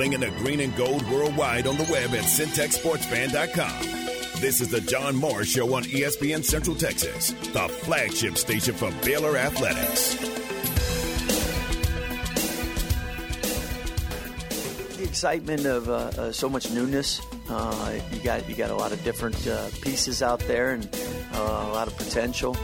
[0.00, 4.40] flinging the green and gold worldwide on the web at syntechsportsfan.com.
[4.40, 9.36] This is the John Morris Show on ESPN Central Texas, the flagship station for Baylor
[9.36, 10.14] Athletics.
[14.96, 17.20] The excitement of uh, uh, so much newness.
[17.50, 20.88] Uh, you got you got a lot of different uh, pieces out there and
[21.34, 22.56] uh, a lot of potential.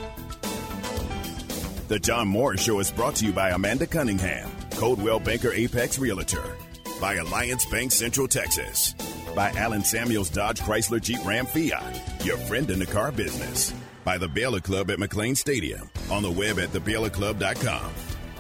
[1.89, 6.57] The John Moore Show is brought to you by Amanda Cunningham, Coldwell Banker Apex Realtor,
[7.00, 8.95] by Alliance Bank Central Texas,
[9.35, 13.75] by Allen Samuels Dodge Chrysler Jeep Ram Fiat, your friend in the car business,
[14.05, 17.93] by the Baylor Club at McLane Stadium, on the web at thebaylorclub.com,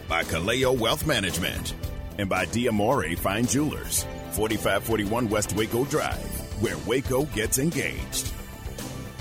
[0.08, 1.74] by Kaleo Wealth Management,
[2.18, 8.32] and by Diamore Fine Jewelers, 4541 West Waco Drive, where Waco gets engaged.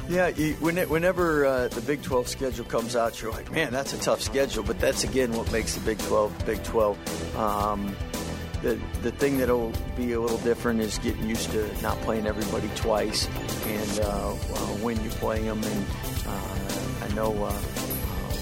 [0.08, 4.22] Yeah, whenever uh, the Big 12 schedule comes out, you're like, man, that's a tough
[4.22, 4.64] schedule.
[4.64, 7.36] But that's again what makes the Big 12 Big 12.
[7.36, 7.96] Um,
[8.66, 12.68] the the thing that'll be a little different is getting used to not playing everybody
[12.76, 13.27] twice,
[13.68, 14.35] and uh, uh,
[14.82, 15.63] when you play them.
[15.63, 15.85] And
[16.26, 17.62] uh, I know uh,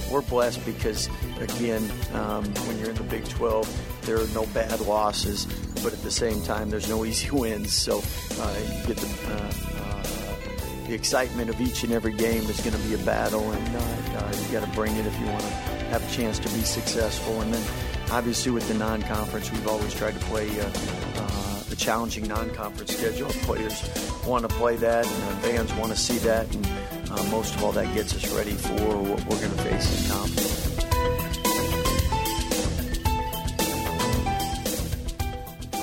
[0.10, 1.10] we're blessed because
[1.42, 5.46] again, um, when you're in the Big 12, there are no bad losses,
[5.84, 7.74] but at the same time, there's no easy wins.
[7.74, 9.74] So you get the
[10.88, 13.80] the excitement of each and every game is going to be a battle, and uh,
[13.80, 15.50] uh, you got to bring it if you want to
[15.90, 17.42] have a chance to be successful.
[17.42, 17.64] And then,
[18.14, 20.70] obviously, with the non-conference, we've always tried to play uh,
[21.16, 23.30] uh, a challenging non-conference schedule.
[23.30, 23.82] Players
[24.28, 26.66] want to play that, and our fans want to see that, and
[27.10, 30.12] uh, most of all, that gets us ready for what we're going to face in
[30.12, 30.60] conference.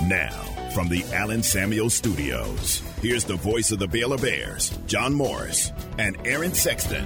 [0.09, 5.73] Now, from the Allen Samuels Studios, here's the voice of the Baylor Bears, John Morris,
[5.99, 7.05] and Aaron Sexton.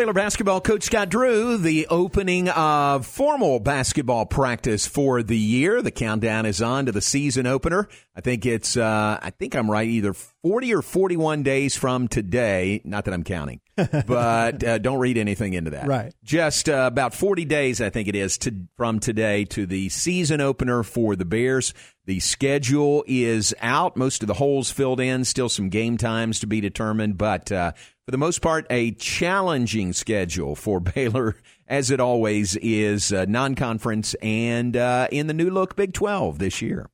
[0.00, 5.82] Baylor basketball coach Scott Drew, the opening of formal basketball practice for the year.
[5.82, 7.86] The countdown is on to the season opener.
[8.16, 12.80] I think it's, uh, I think I'm right, either 40 or 41 days from today.
[12.82, 15.86] Not that I'm counting, but uh, don't read anything into that.
[15.86, 16.14] Right.
[16.24, 20.40] Just uh, about 40 days, I think it is, to, from today to the season
[20.40, 21.74] opener for the Bears.
[22.06, 23.96] The schedule is out.
[23.98, 25.24] Most of the holes filled in.
[25.26, 27.72] Still some game times to be determined, but uh,
[28.10, 31.36] for the most part, a challenging schedule for Baylor,
[31.68, 36.40] as it always is, uh, non conference and uh, in the new look Big 12
[36.40, 36.90] this year.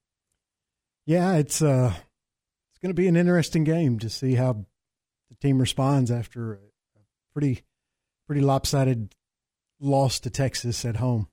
[1.07, 4.67] Yeah, it's uh, it's going to be an interesting game to see how
[5.31, 6.59] the team responds after a
[7.33, 7.63] pretty
[8.27, 9.15] pretty lopsided
[9.81, 11.29] loss to Texas at home.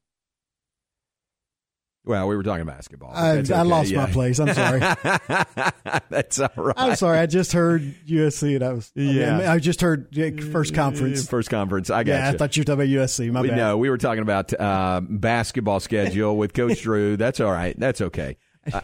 [2.06, 3.12] Well, we were talking basketball.
[3.14, 4.06] I, That's I lost yeah.
[4.06, 4.38] my place.
[4.38, 4.80] I'm sorry.
[6.10, 6.76] That's all right.
[6.76, 7.18] I'm sorry.
[7.18, 9.36] I just heard USC, and I was Yeah.
[9.36, 10.14] I, mean, I just heard
[10.52, 11.26] first conference.
[11.28, 11.90] First conference.
[11.90, 12.36] I got yeah, you.
[12.36, 13.32] I thought you were talking about USC.
[13.32, 13.58] My we, bad.
[13.58, 17.16] no, we were talking about uh, basketball schedule with Coach Drew.
[17.16, 17.78] That's all right.
[17.80, 18.38] That's okay.
[18.72, 18.82] Uh,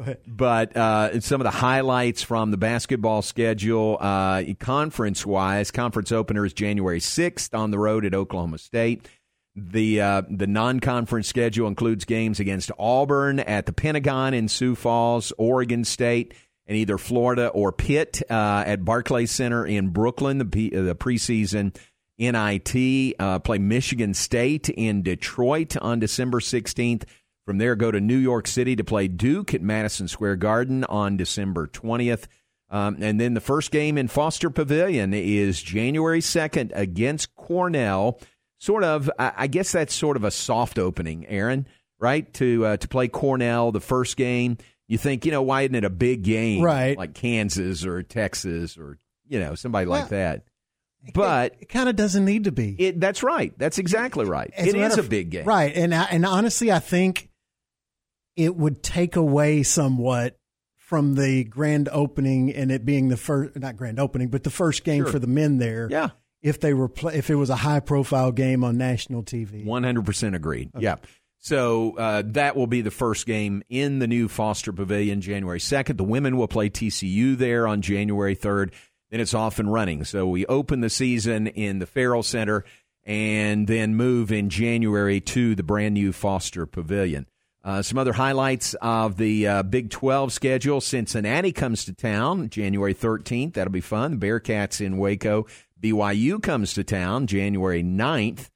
[0.00, 0.18] Go ahead.
[0.26, 6.46] But uh, some of the highlights from the basketball schedule, uh, conference wise, conference opener
[6.46, 9.06] is January 6th on the road at Oklahoma State.
[9.68, 14.74] The uh, the non conference schedule includes games against Auburn at the Pentagon in Sioux
[14.74, 16.34] Falls, Oregon State,
[16.66, 20.38] and either Florida or Pitt uh, at Barclays Center in Brooklyn.
[20.38, 21.76] The, P- uh, the preseason
[22.18, 27.04] NIT uh, play Michigan State in Detroit on December 16th.
[27.44, 31.16] From there, go to New York City to play Duke at Madison Square Garden on
[31.16, 32.26] December 20th.
[32.70, 38.20] Um, and then the first game in Foster Pavilion is January 2nd against Cornell.
[38.60, 41.66] Sort of, I I guess that's sort of a soft opening, Aaron,
[41.98, 42.32] right?
[42.34, 44.56] To uh, to play Cornell the first game.
[44.86, 46.62] You think, you know, why isn't it a big game?
[46.62, 46.96] Right.
[46.98, 50.44] Like Kansas or Texas or, you know, somebody like that.
[51.14, 52.74] But it kind of doesn't need to be.
[52.78, 53.56] it, that's right.
[53.56, 54.50] That's exactly right.
[54.54, 55.44] As It is matter a of- big game.
[55.46, 55.72] right?
[55.74, 57.30] And I, and honestly, I think
[58.36, 60.36] it would take away somewhat
[60.76, 64.82] from the grand opening and it being the first, not grand opening, but the first
[64.84, 65.12] game Sure.
[65.12, 65.86] for the men there.
[65.90, 66.10] Yeah.
[66.42, 69.64] If they were, pla if it was a high profile game on national TV.
[69.64, 70.70] 100% agreed.
[70.78, 70.96] Yeah.
[71.38, 75.96] So uh, that will be the first game in the new Foster Pavilion January 2nd.
[75.96, 78.72] The women will play TCU there on January 3rd.
[79.10, 80.04] Then it's off and running.
[80.04, 82.64] So we open the season in the Ferrell Center
[83.04, 87.26] and then move in January to the brand new Foster Pavilion.
[87.62, 90.80] Uh, some other highlights of the uh, Big 12 schedule.
[90.80, 93.54] Cincinnati comes to town January 13th.
[93.54, 94.18] That'll be fun.
[94.18, 95.46] Bearcats in Waco.
[95.80, 98.48] BYU comes to town January 9th.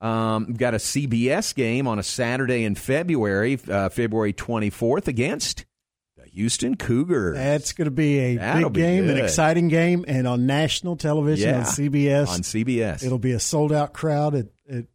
[0.00, 5.64] Um, we've got a CBS game on a Saturday in February, uh, February 24th against
[6.16, 7.36] the Houston Cougars.
[7.36, 10.96] That's going to be a That'll big be game, an exciting game, and on national
[10.96, 11.58] television Yeah.
[11.58, 12.28] on CBS.
[12.28, 13.04] on CBS.
[13.04, 14.86] It'll be a sold out crowd at, at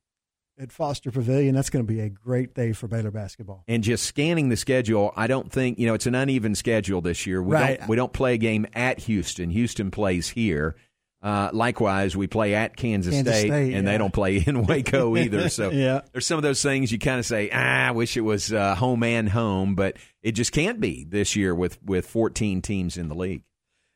[0.60, 1.56] at Foster Pavilion.
[1.56, 3.64] That's going to be a great day for Baylor basketball.
[3.68, 7.26] And just scanning the schedule, I don't think you know it's an uneven schedule this
[7.26, 7.42] year.
[7.42, 7.80] We right.
[7.80, 9.50] don't we don't play a game at Houston.
[9.52, 10.76] Houston plays here.
[11.22, 13.92] Uh, likewise, we play at Kansas, Kansas State, State, and yeah.
[13.92, 15.50] they don't play in Waco either.
[15.50, 16.02] So Yeah.
[16.12, 18.76] there's some of those things you kind of say, ah, I wish it was uh,
[18.76, 23.10] home and home, but it just can't be this year with with 14 teams in
[23.10, 23.44] the league.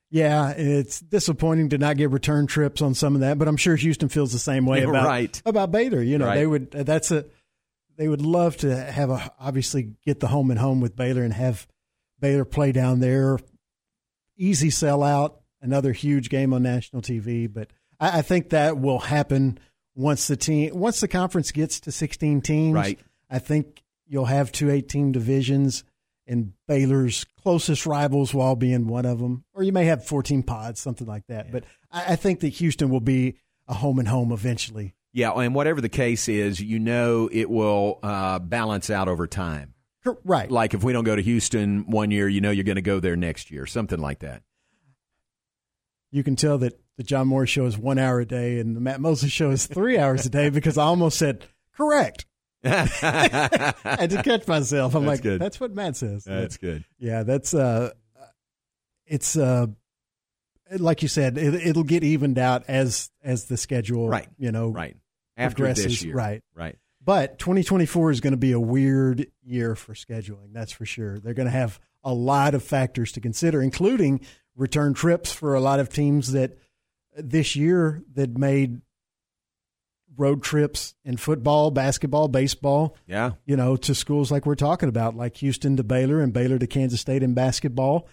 [0.09, 3.75] Yeah, it's disappointing to not get return trips on some of that, but I'm sure
[3.77, 5.41] Houston feels the same way about right.
[5.45, 6.01] about Baylor.
[6.01, 6.35] You know, Right.
[6.35, 7.25] they would that's a
[7.97, 11.33] they would love to have a obviously get the home and home with Baylor and
[11.33, 11.67] have
[12.19, 13.37] Baylor play down there.
[14.37, 17.69] Easy sellout, another huge game on national TV, but
[17.99, 19.59] I, I think that will happen
[19.95, 22.75] once the team once the conference gets to 16 teams.
[22.75, 22.99] Right.
[23.29, 25.83] I think you'll have two 18 divisions,
[26.27, 30.05] and Baylor's closest rivals will all be in one of them, or you may have
[30.05, 31.51] 14 pods, something like that.
[31.51, 33.37] But I, I think that Houston will be
[33.67, 34.95] a home and home eventually.
[35.13, 39.73] Yeah, and whatever the case is, you know it will uh, balance out over time.
[40.23, 40.49] Right.
[40.49, 42.99] Like if we don't go to Houston one year, you know you're going to go
[42.99, 44.41] there next year, something like that.
[46.11, 48.81] You can tell that the John Morris show is one hour a day and the
[48.81, 52.25] Matt Moses show is three hours a day because I almost said correct.
[52.63, 54.93] I had to catch myself.
[54.93, 55.41] I'm That's like, good.
[55.41, 56.23] that's what Matt says.
[56.25, 56.83] That's good.
[56.99, 57.91] Yeah, that's uh,
[59.07, 59.67] it's uh,
[60.77, 64.27] like you said, it, it'll get evened out as as the schedule, Right.
[64.37, 64.95] You know, Right.
[65.37, 66.15] After progresses, this year.
[66.15, 66.43] right?
[66.53, 66.77] Right.
[67.03, 70.53] But 2024 is going to be a weird year for scheduling.
[70.53, 71.19] That's for sure.
[71.19, 74.21] They're going to have a lot of factors to consider, including
[74.61, 76.57] return trips for a lot of teams that
[77.17, 78.81] this year that made
[80.15, 83.31] road trips in football, basketball, baseball, Yeah.
[83.45, 86.67] you know, to schools like we're talking about, like Houston to Baylor and Baylor to
[86.67, 88.07] Kansas State in basketball.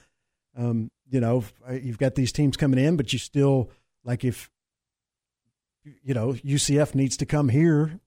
[0.57, 3.71] Um, you know, you've got these teams coming in, but you still
[4.05, 4.51] like if
[6.03, 8.01] you know UCF needs to come here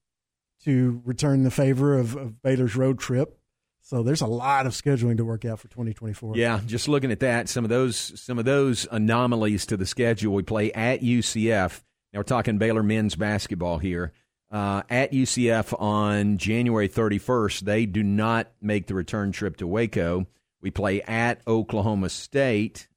[0.64, 3.38] to return the favor of, of Baylor's road trip.
[3.82, 6.38] So there's a lot of scheduling to work out for 2024.
[6.38, 10.34] Yeah, just looking at that, some of those some of those anomalies to the schedule.
[10.34, 11.82] We play at UCF.
[12.14, 14.14] Now we're talking Baylor men's basketball here.
[14.52, 20.28] Uh, at UCF on January 31st, they do not make the return trip to Waco.
[20.62, 22.90] We play at Oklahoma State.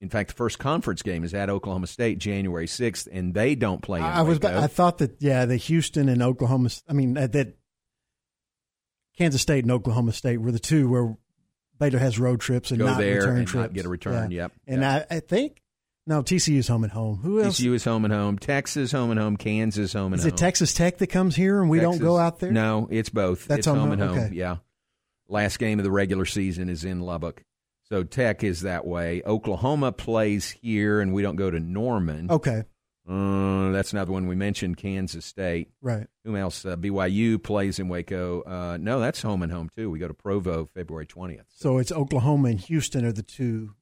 [0.00, 3.82] In fact, the first conference game is at Oklahoma State January 6th, and they don't
[3.82, 4.00] play.
[4.00, 6.70] I, I was I thought that yeah, the Houston and Oklahoma.
[6.88, 7.56] I mean uh, that
[9.16, 11.16] Kansas State and Oklahoma State were the two where
[11.78, 13.62] Baylor has road trips and go not there return and trips.
[13.62, 14.30] not get a return.
[14.30, 14.42] Yeah.
[14.42, 14.52] Yep.
[14.66, 15.06] And yep.
[15.10, 15.62] I, I think
[16.06, 17.18] no TCU is home and home.
[17.18, 17.60] Who else?
[17.60, 18.38] TCU is home and home.
[18.38, 19.36] Texas home and home.
[19.36, 20.32] Kansas home and Is home.
[20.32, 22.52] it Texas Tech that comes here and we don't go out there?
[22.52, 23.46] No, it's both.
[23.46, 24.18] That's it's home home, and home.
[24.18, 24.30] okay.
[24.34, 24.56] Yeah.
[25.28, 27.42] Last game of the regular season is in Lubbock.
[27.88, 29.22] So Tech is that way.
[29.24, 32.30] Oklahoma plays here, and we don't go to Norman.
[32.30, 32.64] Okay,
[33.08, 34.76] Uh, that's another one we mentioned.
[34.76, 35.70] Kansas State.
[35.80, 36.06] right.
[36.24, 36.64] Who else?
[36.64, 38.42] Uh, BYU plays in Waco.
[38.42, 39.90] Uh, no, that's home and home too.
[39.90, 41.46] We go to Provo February twentieth.
[41.48, 43.74] So it's Oklahoma and Houston are the two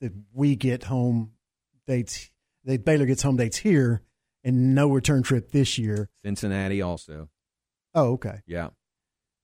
[0.00, 1.32] that we get home
[1.86, 2.30] dates.
[2.64, 4.02] They Baylor gets home dates here,
[4.42, 6.10] and no return trip this year.
[6.24, 7.28] Cincinnati also.
[7.94, 8.40] Oh, okay.
[8.46, 8.70] Yeah,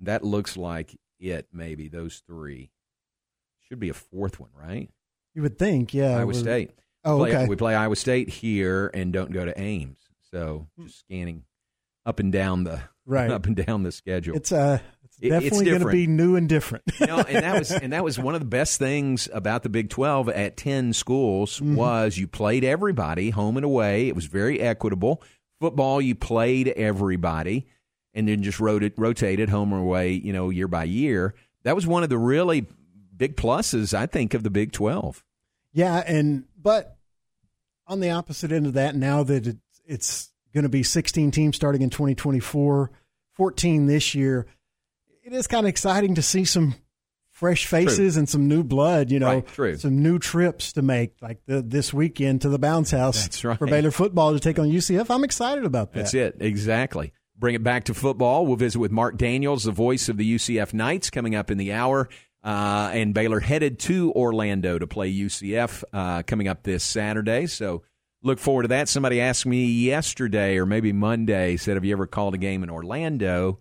[0.01, 1.47] that looks like it.
[1.53, 2.73] Maybe those three.
[3.69, 4.91] Should be a fourth one, right?
[5.33, 6.17] You would think, yeah.
[6.19, 6.73] Iowa State.
[7.05, 7.47] Oh, play, okay.
[7.49, 9.99] We play Iowa State here and don't go to Ames.
[10.31, 11.45] So just scanning
[12.07, 13.31] up and down the Right.
[13.31, 14.37] up and down the schedule.
[14.37, 16.85] It's uh, it's It- definitely going to be new and different.
[17.01, 19.69] you know, and that was and that was one of the best things about the
[19.69, 21.75] Big Twelve at ten schools Mm-hmm.
[21.75, 24.07] was you played everybody home and away.
[24.09, 25.23] It was very equitable.
[25.61, 27.67] Football, you played everybody,
[28.15, 30.13] and then just rotated, rotated home or away.
[30.13, 31.35] You know, year by year.
[31.65, 32.67] That was one of the really
[33.17, 35.25] big pluses, I think, of the Big Twelve.
[35.73, 36.97] Yeah, and but
[37.87, 41.57] on the opposite end of that, now that it's, it's going to be 16 teams
[41.57, 42.91] starting in 2024,
[43.35, 44.47] 14 this year,
[45.23, 46.75] it is kind of exciting to see some
[47.31, 49.11] fresh faces and some new blood.
[49.11, 49.77] You know, Right, true.
[49.77, 53.59] some new trips to make, like the, this weekend to the Bounce House That's right.
[53.59, 55.09] for Baylor football to take on UCF.
[55.09, 56.01] I'm excited about that.
[56.01, 56.37] That's it.
[56.41, 57.13] Exactly.
[57.39, 58.45] Bring it back to football.
[58.47, 61.73] We'll visit with Marc Daniels, the voice of the UCF Knights, coming up in the
[61.73, 62.09] hour.
[62.43, 67.47] Uh, and Baylor headed to Orlando to play UCF uh, coming up this Saturday.
[67.47, 67.83] So
[68.23, 68.89] look forward to that.
[68.89, 72.71] Somebody asked me yesterday or maybe Monday, said, Have you ever called a game in
[72.71, 73.61] Orlando?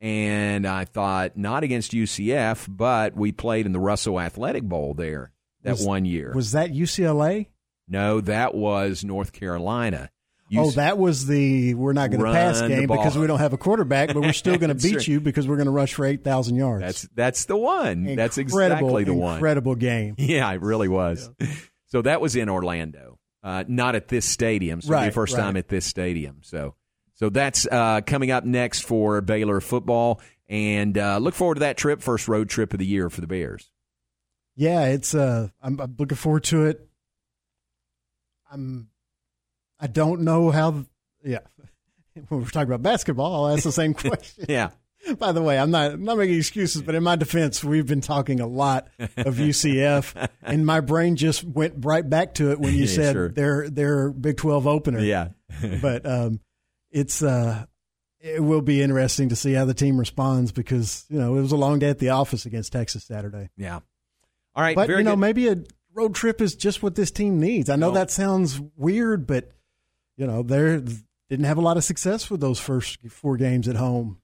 [0.00, 5.32] And I thought, not against UCF, but we played in the Russell Athletic Bowl there
[5.62, 6.32] that Was- one year.
[6.34, 7.48] Was that UCLA?
[7.88, 10.10] no, that was North Carolina.
[10.56, 13.58] Oh, that was the we're not going to pass game because we don't have a
[13.58, 15.08] quarterback, but we're still going to beat right.
[15.08, 16.82] you because we're going to rush for 8,000 yards.
[16.84, 18.16] That's that's the one.
[18.16, 19.34] That's Incredible, exactly the one.
[19.34, 20.16] Incredible game.
[20.18, 21.30] Yeah, it really was.
[21.86, 24.80] So that was in Orlando, uh, not at this stadium.
[24.80, 25.40] So Right, the first right.
[25.42, 26.38] time at this stadium.
[26.42, 26.76] So
[27.14, 31.76] So that's uh, coming up next for Baylor football, and uh, look forward to that
[31.76, 33.72] trip, first road trip of the year for the Bears.
[34.54, 35.14] Yeah, it's.
[35.14, 36.86] Uh, I'm, I'm looking forward to it.
[38.52, 38.89] I'm.
[39.80, 40.84] I don't know how.
[41.24, 41.40] Yeah,
[42.28, 44.46] when we're talking about basketball, I'll ask the same question.
[44.48, 44.70] yeah.
[45.18, 48.02] By the way, I'm not I'm not making excuses, but in my defense, we've been
[48.02, 52.74] talking a lot of UCF, and my brain just went right back to it when
[52.74, 53.28] you Yeah, said sure.
[53.30, 55.00] their their Big Twelve opener.
[55.00, 55.28] Yeah.
[55.80, 56.40] but um,
[56.90, 57.64] it's uh,
[58.20, 61.52] it will be interesting to see how the team responds because you know it was
[61.52, 63.48] a long day at the office against Texas Saturday.
[63.56, 63.76] yeah.
[64.54, 64.76] All right.
[64.76, 65.20] But you know, good.
[65.20, 65.56] maybe a
[65.94, 67.70] road trip is just what this team needs.
[67.70, 67.94] I know No.
[67.94, 69.50] that sounds weird, but
[70.20, 70.82] you know they
[71.30, 74.18] didn't have a lot of success with those first four games at home.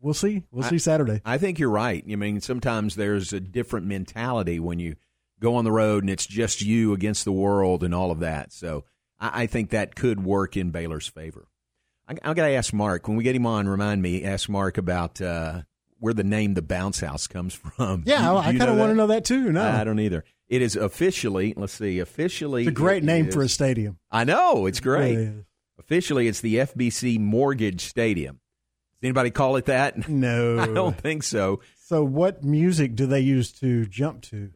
[0.00, 0.42] We'll see.
[0.50, 1.20] We'll I- see Saturday.
[1.24, 2.02] I think you're right.
[2.10, 4.96] I mean, sometimes there's a different mentality when you
[5.40, 8.52] go on the road and it's just you against the world and all of that.
[8.52, 8.84] So
[9.20, 11.46] I, I think that could work in Baylor's favor.
[12.08, 13.68] I, I got to ask Marc when we get him on.
[13.68, 15.62] Remind me, ask Marc about uh,
[16.00, 18.02] where the name the Bounce House comes from.
[18.06, 19.52] Yeah, You- I, you kind of want to know that too.
[19.52, 20.24] No, I don't either.
[20.52, 21.54] It is officially.
[21.56, 21.98] Let's see.
[21.98, 23.98] Officially, it's a great name is- for a stadium.
[24.10, 25.16] I know it's great.
[25.16, 25.44] Really.
[25.78, 28.36] Officially, it's the FBC Mortgage Stadium.
[29.00, 30.06] Does anybody call it that?
[30.08, 31.60] No, I don't think so.
[31.86, 34.50] So, what music do they use to jump to?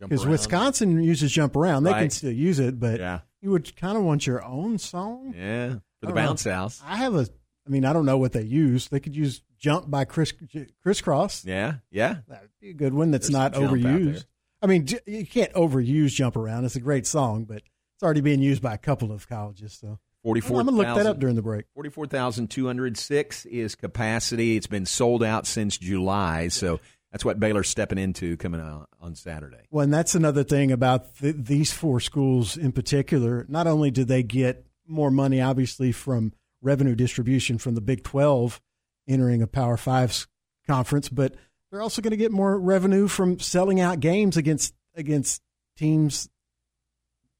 [0.00, 0.26] Because.
[0.26, 1.84] Wisconsin uses jump around.
[1.84, 3.20] They can still use it, but Yeah.
[3.42, 5.34] you would kind of want your own song.
[5.36, 6.22] Yeah, for the don't know.
[6.22, 6.80] bounce house.
[6.84, 7.26] I have a.
[7.66, 8.88] I mean, I don't know what they use.
[8.88, 11.44] They could use "Jump" by Kris Kross.
[11.44, 12.16] Yeah, yeah.
[12.26, 13.10] That'd be a good one.
[13.12, 14.24] That's There's not overused.
[14.62, 18.40] I mean, you can't overuse "Jump Around." It's a great song, but it's already being
[18.40, 19.76] used by a couple of colleges.
[19.80, 21.66] So 44, I'm gonna look that up during the break.
[21.74, 24.56] Forty-four thousand two hundred six is capacity.
[24.56, 26.78] It's been sold out since July, so
[27.10, 29.66] that's what Baylor's stepping into coming out on Saturday.
[29.70, 33.44] Well, and that's another thing about th- these four schools in particular.
[33.48, 38.60] Not only do they get more money, obviously, from revenue distribution from the Big 12
[39.08, 40.26] entering a Power Five
[40.66, 41.34] conference, but
[41.72, 45.42] they're also going to get more revenue from selling out games against against
[45.76, 46.28] teams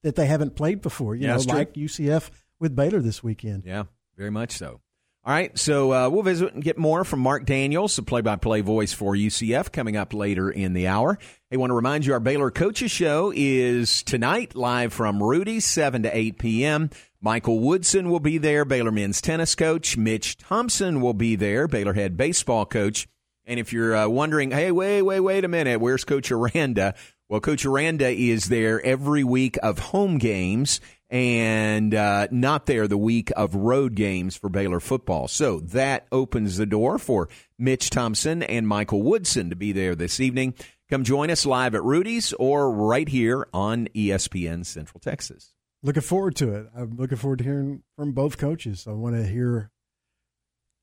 [0.02, 1.14] that they haven't played before.
[1.14, 1.58] You Yeah, know, that's true.
[1.58, 3.62] like UCF with Baylor this weekend.
[3.64, 3.84] Yeah,
[4.16, 4.80] very much so.
[5.24, 8.92] All right, so uh, we'll visit and get more from Marc Daniels, the play-by-play voice
[8.92, 11.16] for UCF, coming up later in the hour.
[11.52, 16.02] I want to remind you our Baylor Coaches Show is tonight, live from Rudy's, 7
[16.02, 16.90] to 8 p.m.
[17.20, 19.96] Michael Woodson will be there, Baylor men's tennis coach.
[19.96, 23.06] Mitch Thompson will be there, Baylor head baseball coach.
[23.44, 26.94] And if you're uh, wondering, hey, wait, wait, wait a minute, where's Coach Aranda?
[27.28, 32.98] Well, Coach Aranda is there every week of home games and uh, not there the
[32.98, 35.28] week of road games for Baylor football.
[35.28, 40.20] So that opens the door for Mitch Thompson and Michael Woodson to be there this
[40.20, 40.54] evening.
[40.88, 45.52] Come join us live at Rudy's or right here on ESPN Central Texas.
[45.82, 46.66] Looking forward to it.
[46.76, 48.86] I'm looking forward to hearing from both coaches.
[48.86, 49.70] I want to hear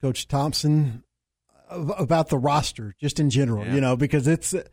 [0.01, 1.03] Coach Thompson
[1.69, 3.65] about the roster, just in general.
[3.65, 3.75] Yeah.
[3.75, 4.63] You know, because it's uh,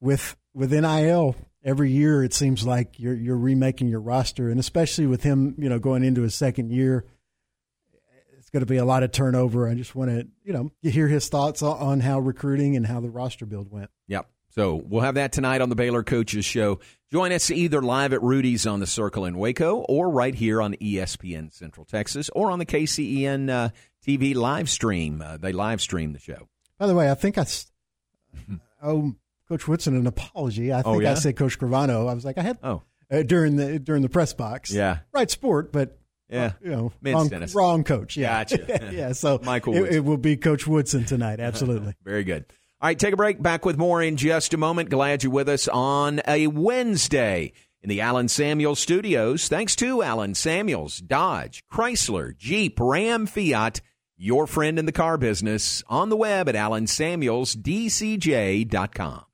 [0.00, 2.22] with with NIL every year.
[2.22, 6.04] It seems like you're you're remaking your roster, and especially with him, you know, going
[6.04, 7.04] into his second year,
[8.38, 9.68] it's going to be a lot of turnover.
[9.68, 13.10] I just want to, you know, hear his thoughts on, how recruiting and how the
[13.10, 13.90] roster build went.
[14.06, 14.30] Yep.
[14.50, 16.78] So we'll have that tonight on the Baylor Coaches Show.
[17.10, 20.74] Join us either live at Rudy's on the Circle in Waco or right here on
[20.74, 23.70] ESPN Central Texas or on the KCEN uh,
[24.06, 25.20] TV live stream.
[25.22, 26.48] Uh, they live stream the show.
[26.78, 27.46] By the way, I think I
[28.82, 29.14] owe
[29.48, 30.72] Coach Woodson an apology.
[30.72, 32.08] I Oh, think I said Coach Scrivano.
[32.08, 34.72] I was like, I had Oh, uh, during the during the press box.
[34.72, 34.98] Yeah.
[35.12, 35.98] right sport, but
[36.28, 36.44] Yeah.
[36.46, 38.16] uh, you know, wrong, wrong coach.
[38.16, 38.90] Yeah, Gotcha.
[38.92, 39.12] yeah.
[39.12, 41.40] So Michael it, it will be Coach Woodson tonight.
[41.40, 41.94] Absolutely.
[42.04, 42.44] very good.
[42.80, 43.40] All right, take a break.
[43.40, 44.90] Back with more in just a moment.
[44.90, 49.48] Glad you're with us on a Wednesday in the Allen Samuels studios.
[49.48, 53.80] Thanks to Allen Samuels, Dodge, Chrysler, Jeep, Ram, Fiat,
[54.16, 59.24] your friend in the car business, on the web at allensamuelsdcj.com.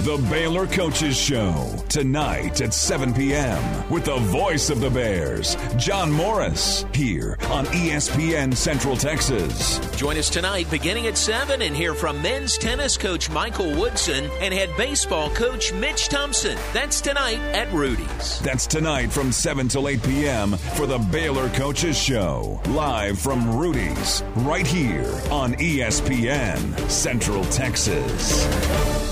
[0.00, 3.88] The Baylor Coaches Show, tonight at 7 p.m.
[3.88, 9.78] with the voice of the Bears, John Morris, here on ESPN Central Texas.
[9.96, 14.52] Join us tonight beginning at 7 and hear from men's tennis coach Michael Woodson and
[14.52, 16.58] head baseball coach Mitch Thompson.
[16.72, 18.40] That's tonight at Rudy's.
[18.40, 20.52] That's tonight from 7 till 8 p.m.
[20.74, 29.11] for the Baylor Coaches Show, live from Rudy's, right here on ESPN Central Texas.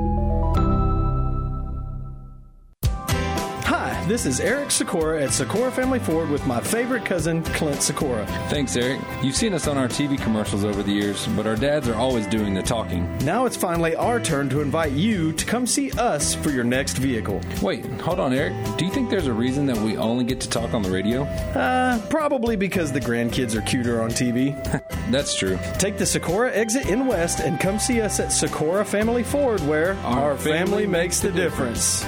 [4.11, 8.25] This is Eric Sikora at Sikora Family Ford with my favorite cousin, Clint Sikora.
[8.49, 8.99] Thanks, Eric.
[9.23, 12.27] You've seen us on our TV commercials over the years, but our dads are always
[12.27, 13.17] doing the talking.
[13.19, 16.97] Now it's finally our turn to invite you to come see us for your next
[16.97, 17.39] vehicle.
[17.61, 18.53] Wait, hold on, Eric.
[18.77, 21.23] Do you think there's a reason that we only get to talk on the radio?
[21.23, 24.51] Uh, probably because the grandkids are cuter on TV.
[25.09, 25.57] That's true.
[25.79, 29.93] Take the Sikora exit in West and come see us at Sikora Family Ford, where
[29.99, 32.05] our, our family, family makes the difference.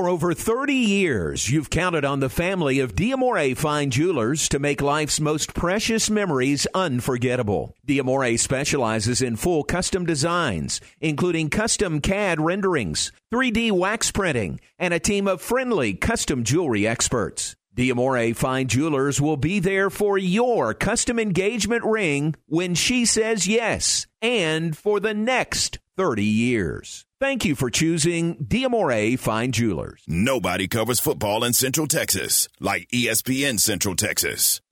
[0.00, 4.80] For over 30 years, you've counted on the family of Diamore Fine Jewelers to make
[4.80, 7.74] life's most precious memories unforgettable.
[7.86, 14.98] Diamore specializes in full custom designs, including custom CAD renderings, 3D wax printing, and a
[14.98, 17.54] team of friendly custom jewelry experts.
[17.76, 24.06] Diamore Fine Jewelers will be there for your custom engagement ring when she says yes,
[24.22, 27.04] and for the next 30 years.
[27.20, 30.02] Thank you for choosing Diamore Fine Jewelers.
[30.08, 34.62] Nobody covers football in Central Texas like ESPN Central Texas.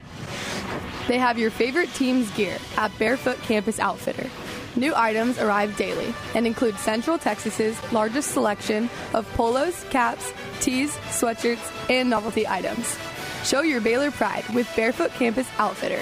[1.07, 4.27] They have your favorite team's gear at Barefoot Campus Outfitter.
[4.75, 11.91] New items arrive daily and include Central Texas's largest selection of polos, caps, tees, sweatshirts,
[11.91, 12.99] and novelty items.
[13.45, 16.01] Show your Baylor pride with Barefoot Campus Outfitter,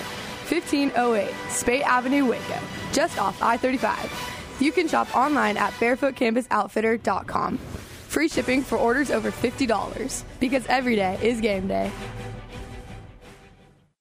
[0.49, 2.61] 1508 Speight Avenue, Waco,
[2.93, 4.36] just off I 35.
[4.61, 7.59] You can shop online at barefootcampusoutfitter.com.
[7.59, 11.91] Free shipping for orders over $50 because every day is game day.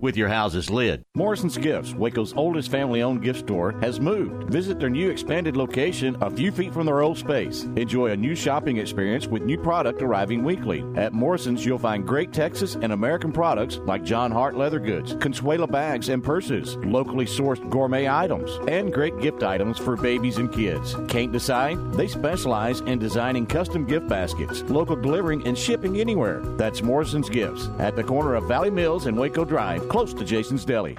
[0.00, 1.02] with your house's lid.
[1.14, 4.50] Morrison's Gifts, Waco's oldest family owned gift store, has moved.
[4.50, 7.64] Visit their new expanded location a few feet from their old space.
[7.76, 10.84] Enjoy a new shopping experience with new product arriving weekly.
[10.96, 15.70] At Morrison's, you'll find great Texas and American products like John Hart leather goods, Consuela
[15.70, 20.96] bags and purses, locally sourced gourmet items, and great gift items for babies and kids.
[21.08, 21.92] Can't decide?
[21.92, 26.40] They specialize in designing custom gift baskets, local delivering and shipping anywhere.
[26.56, 30.64] That's Morrison's Gifts at the corner of Valley Mills and Waco Drive close to Jason's
[30.64, 30.96] Deli.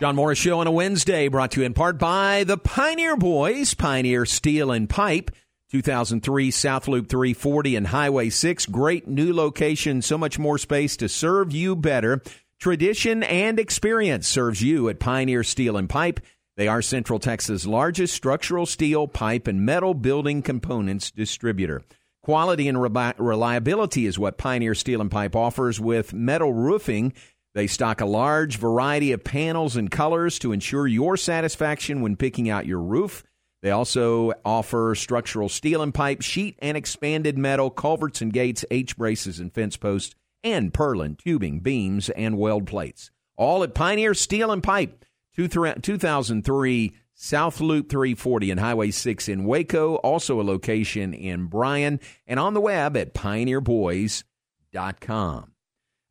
[0.00, 3.72] John Morris Show on a Wednesday, brought to you in part by the Pioneer Boys,
[3.72, 5.30] Pioneer Steel and Pipe,
[5.70, 8.66] 2003 South Loop 340 and Highway 6.
[8.66, 12.20] Great new location, so much more space to serve you better.
[12.64, 16.18] Tradition and experience serves you at Pioneer Steel and Pipe.
[16.56, 21.82] They are Central Texas' largest structural steel, pipe, and metal building components distributor.
[22.22, 27.12] Quality and reliability is what Pioneer Steel and Pipe offers with metal roofing.
[27.54, 32.48] They stock a large variety of panels and colors to ensure your satisfaction when picking
[32.48, 33.24] out your roof.
[33.60, 38.96] They also offer structural steel and pipe, sheet and expanded metal, culverts and gates, H
[38.96, 43.10] braces and fence posts and purlin, tubing, beams, and weld plates.
[43.36, 45.04] All at Pioneer Steel and Pipe,
[45.34, 52.40] 2003 South Loop 340 and Highway 6 in Waco, also a location in Bryan, and
[52.40, 55.50] on the web at pioneerboys.com.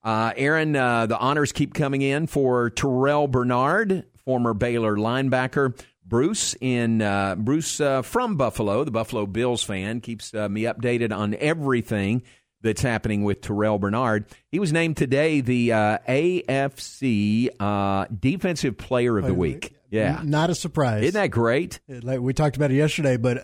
[0.03, 5.79] Uh, Aaron, uh, the honors keep coming in for Terrell Bernard, former Baylor linebacker.
[6.05, 11.15] Bruce in uh, Bruce uh, from Buffalo, the Buffalo Bills fan, keeps uh, me updated
[11.15, 12.23] on everything
[12.63, 14.25] that's happening with Terrell Bernard.
[14.49, 19.75] He was named today the uh, AFC uh, Defensive Player of the Week.
[19.91, 21.03] Yeah, not a surprise.
[21.03, 21.79] Isn't that great?
[21.87, 23.41] Like we talked about it yesterday, but uh,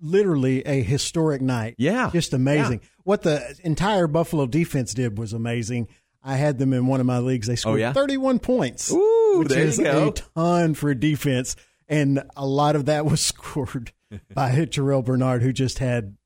[0.00, 1.76] literally a historic night.
[1.78, 2.80] Yeah, just amazing.
[2.82, 2.88] Yeah.
[3.04, 5.86] What the entire Buffalo defense did was amazing.
[6.24, 7.46] I had them in one of my leagues.
[7.46, 7.92] They scored oh, yeah?
[7.92, 11.54] 31 points, Ooh, which is a ton for defense,
[11.86, 13.92] and a lot of that was scored
[14.34, 16.16] by Terrell Bernard, who just had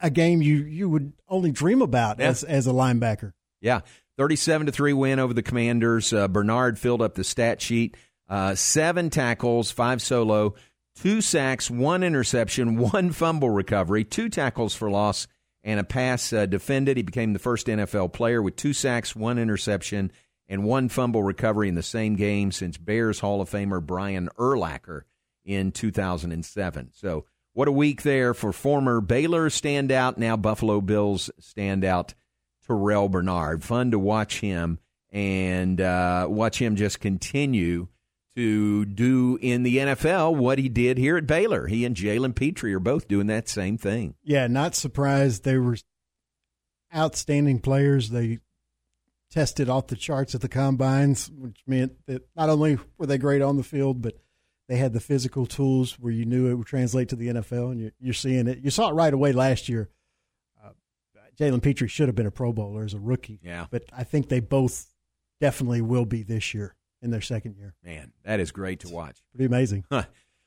[0.00, 2.28] a game you you would only dream about yeah.
[2.28, 3.32] as as a linebacker.
[3.60, 3.80] Yeah,
[4.18, 6.12] 37 to 3 win over the Commanders.
[6.12, 7.96] Uh, Bernard filled up the stat sheet.
[8.28, 10.54] Uh, seven tackles, five solo,
[10.94, 15.26] two sacks, one interception, one fumble recovery, two tackles for loss,
[15.62, 16.96] and a pass uh, defended.
[16.96, 20.12] He became the first NFL player with two sacks, one interception,
[20.48, 25.02] and one fumble recovery in the same game since Bears Hall of Famer Brian Urlacher
[25.44, 26.90] in 2007.
[26.92, 32.12] So, what a week there for former Baylor standout, now Buffalo Bills standout
[32.66, 33.62] Terrell Bernard.
[33.64, 34.78] Fun to watch him
[35.10, 37.88] and uh, watch him just continue
[38.34, 41.68] to do in the NFL what he did here at Baylor.
[41.68, 44.16] He and Jalen Pitre are both doing that same thing.
[44.24, 45.44] Yeah, not surprised.
[45.44, 45.76] They were
[46.94, 48.10] outstanding players.
[48.10, 48.40] They
[49.30, 53.42] tested off the charts at the combines, which meant that not only were they great
[53.42, 54.14] on the field, but
[54.68, 57.80] they had the physical tools where you knew it would translate to the NFL, and
[57.80, 58.58] you're, you're seeing it.
[58.58, 59.90] You saw it right away last year.
[60.62, 60.70] Uh,
[61.38, 63.40] Jalen Pitre should have been a Pro Bowler as a rookie.
[63.42, 64.86] Yeah, but I think they both
[65.40, 67.74] definitely will be this year in their second year.
[67.84, 69.18] Man, that is great to watch.
[69.32, 69.84] Pretty amazing.
[69.90, 70.04] Huh.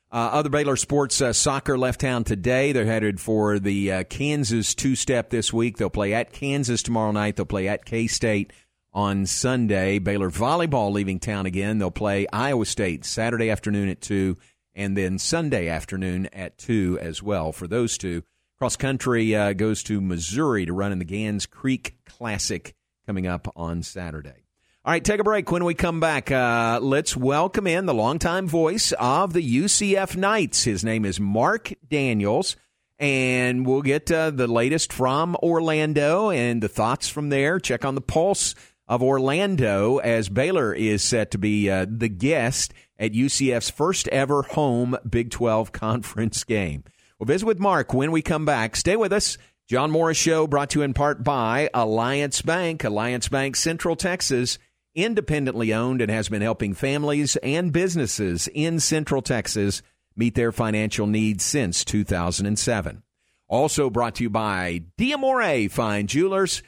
[0.10, 2.72] Uh, other Baylor sports uh, soccer left town today.
[2.72, 5.78] They're headed for the uh, Kansas two step this week.
[5.78, 7.36] They'll play at Kansas tomorrow night.
[7.36, 8.54] They'll play at K State
[8.98, 10.00] on Sunday.
[10.00, 11.78] Baylor volleyball leaving town again.
[11.78, 14.36] They'll play Iowa State Saturday afternoon at 2
[14.74, 18.24] and then Sunday afternoon at 2 as well for those two.
[18.58, 22.74] Cross country uh, goes to Missouri to run in the Gans Creek Classic
[23.06, 24.46] coming up on Saturday.
[24.84, 25.52] All right, take a break.
[25.52, 30.64] When we come back, uh, let's welcome in the longtime voice of the UCF Knights.
[30.64, 32.56] His name is Marc Daniels,
[32.98, 37.60] and we'll get uh, the latest from Orlando and the thoughts from there.
[37.60, 38.56] Check on the pulse
[38.88, 44.44] of Orlando as Baylor is set to be uh, the guest at UCF's first ever
[44.44, 46.84] home Big 12 conference game.
[47.20, 48.76] We'll visit with Marc when we come back.
[48.76, 49.38] Stay with us.
[49.68, 54.58] John Morris Show brought to you in part by Alliance Bank, Alliance Bank Central Texas
[54.96, 59.82] independently owned and has been helping families and businesses in Central Texas
[60.16, 63.04] meet their financial needs since 2007.
[63.48, 66.64] Also brought to you by Diamore Fine Jewelers.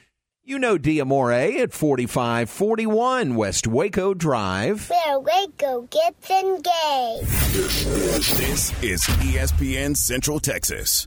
[0.50, 4.90] You know Diamore at 4541 West Waco Drive.
[4.90, 7.28] Where Waco gets engaged.
[8.36, 11.06] This is ESPN Central Texas.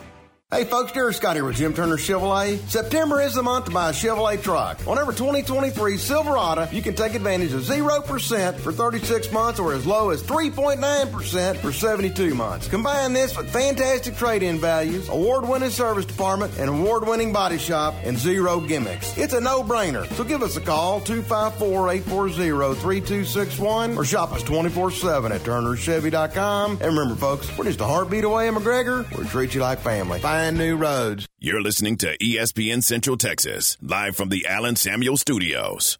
[0.53, 2.57] Hey folks, Derek Scott here with Jim Turner Chevrolet.
[2.67, 4.85] September is the month to buy a Chevrolet truck.
[4.85, 9.85] On every 2023 Silverado, you can take advantage of 0% for 36 months or as
[9.85, 12.67] low as 3.9% for 72 months.
[12.67, 18.59] Combine this with fantastic trade-in values, award-winning service department, and award-winning body shop, and zero
[18.59, 19.17] gimmicks.
[19.17, 20.05] It's a no-brainer.
[20.15, 26.71] So give us a call, 254-840-3261, or shop us 24-7 at turnerchevy.com.
[26.71, 29.09] And remember folks, we're just a heartbeat away in McGregor.
[29.17, 30.19] We treat you like family.
[30.19, 31.27] Find new roads.
[31.39, 35.99] You're listening to ESPN Central Texas, live from the Allen Samuels Studios.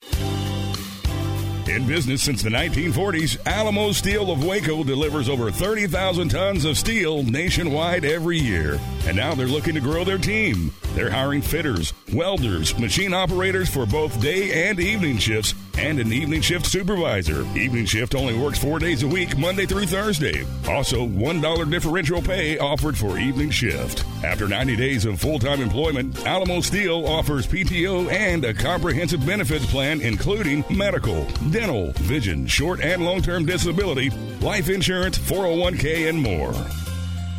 [1.68, 7.24] In business since the 1940s, Alamo Steel of Waco delivers over 30,000 tons of steel
[7.24, 8.80] nationwide every year.
[9.06, 10.74] And now they're looking to grow their team.
[10.96, 16.42] They're hiring fitters, welders, machine operators for both day and evening shifts, and an evening
[16.42, 17.44] shift supervisor.
[17.56, 20.46] Evening shift only works four days a week, Monday through Thursday.
[20.68, 24.04] Also, $1 differential pay offered for evening shift.
[24.24, 29.66] After 90 days of full time employment, Alamo Steel offers PTO and a comprehensive benefits
[29.72, 34.10] plan, including medical, dental, vision, short and long term disability,
[34.40, 36.54] life insurance, 401k, and more.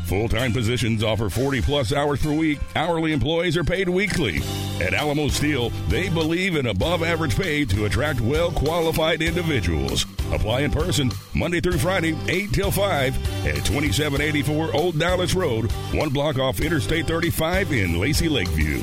[0.06, 2.58] Full time positions offer 40 plus hours per week.
[2.76, 4.42] Hourly employees are paid weekly.
[4.80, 10.04] At Alamo Steel, they believe in above average pay to attract well qualified individuals.
[10.32, 16.10] Apply in person Monday through Friday, 8 till 5 at 2784 Old Dallas Road, one
[16.10, 18.82] block off Interstate 35 in Lacy Lakeview.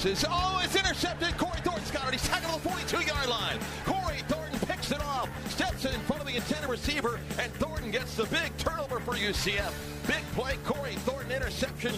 [0.00, 0.24] Passes.
[0.30, 1.36] Oh, it's intercepted.
[1.36, 2.12] Corey Thornton's got it.
[2.18, 3.58] He's tackled the 42-yard line.
[3.84, 8.16] Corey Thornton picks it off, steps in front of the intended receiver, and Thornton gets
[8.16, 9.72] the big turnover for UCF.
[10.06, 11.94] Big play, Corey Thornton interception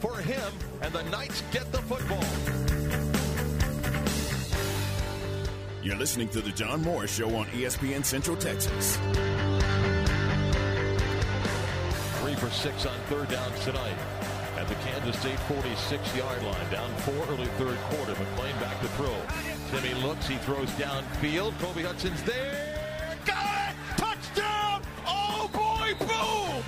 [0.00, 2.22] for him, and the Knights get the football.
[5.82, 8.98] You're listening to the John Morris Show on ESPN Central Texas.
[12.20, 13.96] Three for six on third downs tonight
[14.66, 16.70] at the Kansas State 46-yard line.
[16.70, 18.14] Down four early third quarter.
[18.14, 19.14] McClain back to throw.
[19.70, 20.26] Timmy looks.
[20.26, 21.56] He throws downfield.
[21.60, 23.16] Kobe Hudson's there.
[23.24, 23.76] Got it!
[23.96, 24.82] Touchdown!
[25.06, 26.64] Oh, boy, boom!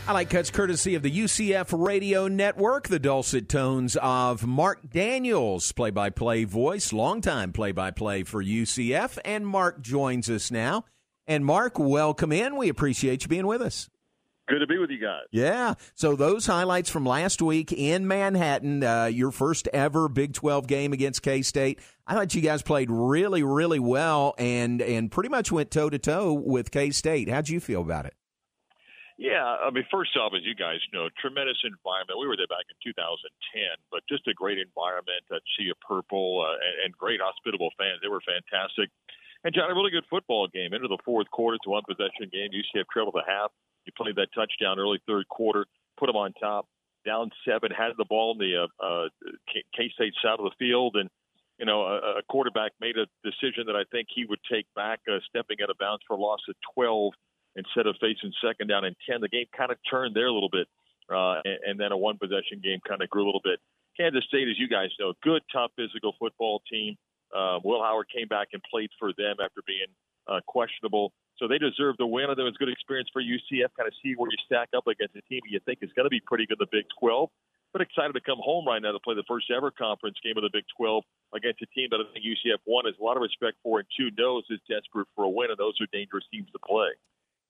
[0.06, 5.72] I like cuts courtesy of the UCF Radio Network, the dulcet tones of Marc Daniels,
[5.72, 9.18] play by play voice, longtime play by play for UCF.
[9.24, 10.84] And Marc joins us now.
[11.26, 12.56] And Marc, welcome in.
[12.56, 13.90] We appreciate you being with us.
[14.48, 15.24] Good to be with you guys.
[15.30, 15.74] Yeah.
[15.94, 20.94] So those highlights from last week in Manhattan, uh, your first ever Big 12 game
[20.94, 21.80] against K State.
[22.06, 25.98] I thought you guys played really, really well and and pretty much went toe to
[25.98, 27.28] toe with K State.
[27.28, 28.14] How'd you feel about it?
[29.18, 32.22] Yeah, I mean, first off, as you guys know, tremendous environment.
[32.22, 33.26] We were there back in 2010,
[33.90, 37.98] but just a great environment at Sea of Purple uh, and, and great hospitable fans.
[37.98, 38.94] They were fantastic.
[39.42, 40.70] And John, a really good football game.
[40.70, 42.54] Into the fourth quarter, to one possession game.
[42.54, 43.50] UCF trailed the half.
[43.88, 45.64] You played that touchdown early third quarter,
[45.98, 46.66] put them on top,
[47.06, 49.08] down seven, had the ball in the uh, uh,
[49.48, 51.08] K State side of the field, and
[51.58, 55.00] you know a, a quarterback made a decision that I think he would take back,
[55.10, 57.14] uh, stepping out of bounds for a loss of 12
[57.56, 59.22] instead of facing second down and 10.
[59.22, 60.68] The game kind of turned there a little bit,
[61.08, 63.58] uh, and, and then a one possession game kind of grew a little bit.
[63.96, 66.94] Kansas State, as you guys know, good, tough, physical football team.
[67.34, 69.88] Uh, Will Howard came back and played for them after being
[70.28, 71.12] uh, questionable.
[71.38, 72.26] So they deserve the win.
[72.26, 74.68] I think it was a good experience for UCF, kind of see where you stack
[74.76, 76.84] up against a team you think is going to be pretty good in the Big
[77.00, 77.30] 12.
[77.72, 80.42] But excited to come home right now to play the first ever conference game of
[80.42, 83.22] the Big 12 against a team that I think UCF one has a lot of
[83.22, 86.50] respect for, and two knows is desperate for a win, and those are dangerous teams
[86.50, 86.90] to play.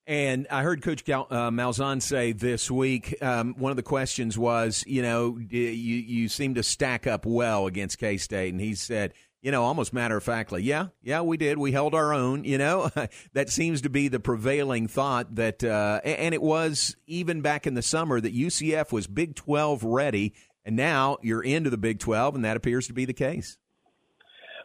[0.08, 3.14] And I heard Coach Gal- uh, Malzahn say this week.
[3.22, 7.66] Um, one of the questions was, you know, you you seem to stack up well
[7.66, 11.36] against K State, and he said, you know, almost matter of factly, yeah, yeah, we
[11.36, 11.58] did.
[11.58, 12.44] We held our own.
[12.44, 12.90] You know,
[13.32, 17.74] that seems to be the prevailing thought that, uh, and it was even back in
[17.74, 22.34] the summer that UCF was Big Twelve ready, and now you're into the Big Twelve,
[22.34, 23.58] and that appears to be the case.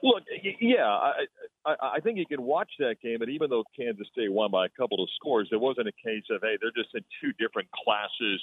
[0.01, 0.23] Look,
[0.59, 1.11] yeah, I,
[1.65, 4.65] I, I think you can watch that game, and even though Kansas State won by
[4.65, 7.69] a couple of scores, it wasn't a case of hey, they're just in two different
[7.71, 8.41] classes.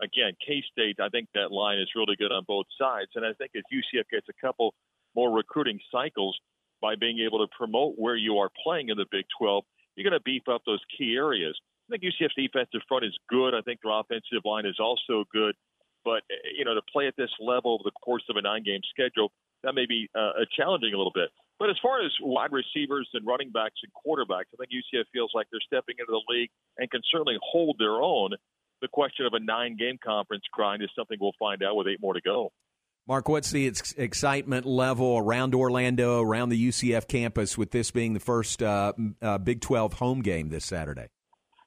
[0.00, 3.32] Again, K State, I think that line is really good on both sides, and I
[3.34, 4.74] think if UCF gets a couple
[5.14, 6.38] more recruiting cycles
[6.80, 9.64] by being able to promote where you are playing in the Big 12,
[9.96, 11.58] you're going to beef up those key areas.
[11.88, 13.54] I think UCF's defensive front is good.
[13.54, 15.54] I think their offensive line is also good.
[16.04, 16.22] But,
[16.56, 19.30] you know, to play at this level over the course of a nine game schedule,
[19.62, 21.30] that may be uh, challenging a little bit.
[21.58, 25.30] But as far as wide receivers and running backs and quarterbacks, I think UCF feels
[25.32, 28.30] like they're stepping into the league and can certainly hold their own.
[28.80, 32.00] The question of a nine game conference grind is something we'll find out with eight
[32.02, 32.50] more to go.
[33.08, 38.14] Mark, what's the ex- excitement level around Orlando, around the UCF campus, with this being
[38.14, 41.08] the first uh, uh, Big 12 home game this Saturday?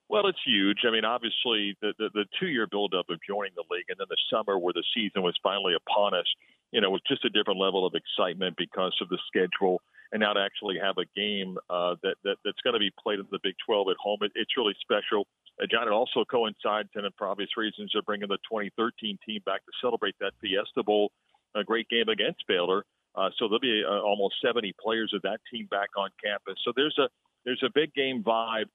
[0.08, 0.80] Well, it's huge.
[0.88, 4.08] I mean, obviously, the, the, the two year buildup of joining the league and then
[4.10, 6.28] the summer where the season was finally upon us,
[6.72, 9.82] you know, was just a different level of excitement because of the schedule.
[10.14, 13.20] And now to actually have a game uh, that, that that's going to be played
[13.20, 15.28] in the Big 12 at home, it, it's really special.
[15.62, 19.66] Uh, John, it also coincides, and for obvious reasons, they're bringing the 2013 team back
[19.66, 21.12] to celebrate that Fiesta Bowl
[21.56, 22.84] a great game against Baylor.
[23.16, 26.56] Uh, so there'll be uh, almost 70 players of that team back on campus.
[26.66, 27.08] So there's a
[27.46, 28.66] there's a big game vibe.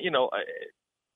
[0.00, 0.30] You know,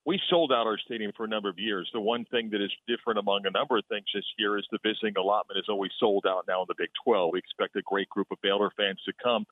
[0.05, 1.89] we sold out our stadium for a number of years.
[1.93, 4.79] The one thing that is different among a number of things this year is the
[4.83, 7.29] visiting allotment is always sold out now in the Big 12.
[7.31, 9.45] We expect a great group of Baylor fans to come.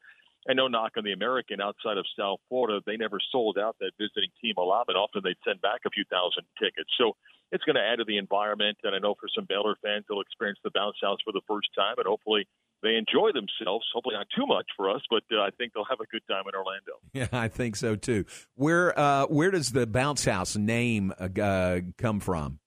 [0.47, 3.91] And no knock on the American outside of South Florida, they never sold out that
[3.99, 6.89] visiting team a lot, but Often they'd send back a few thousand tickets.
[6.97, 7.15] So
[7.51, 8.77] it's going to add to the environment.
[8.83, 11.67] And I know for some Baylor fans, they'll experience the bounce house for the first
[11.75, 12.47] time, and hopefully
[12.81, 13.85] they enjoy themselves.
[13.93, 16.43] Hopefully not too much for us, but uh, I think they'll have a good time
[16.47, 17.03] in Orlando.
[17.13, 18.25] Yeah, I think so too.
[18.55, 22.59] Where uh, where does the bounce house name uh, come from?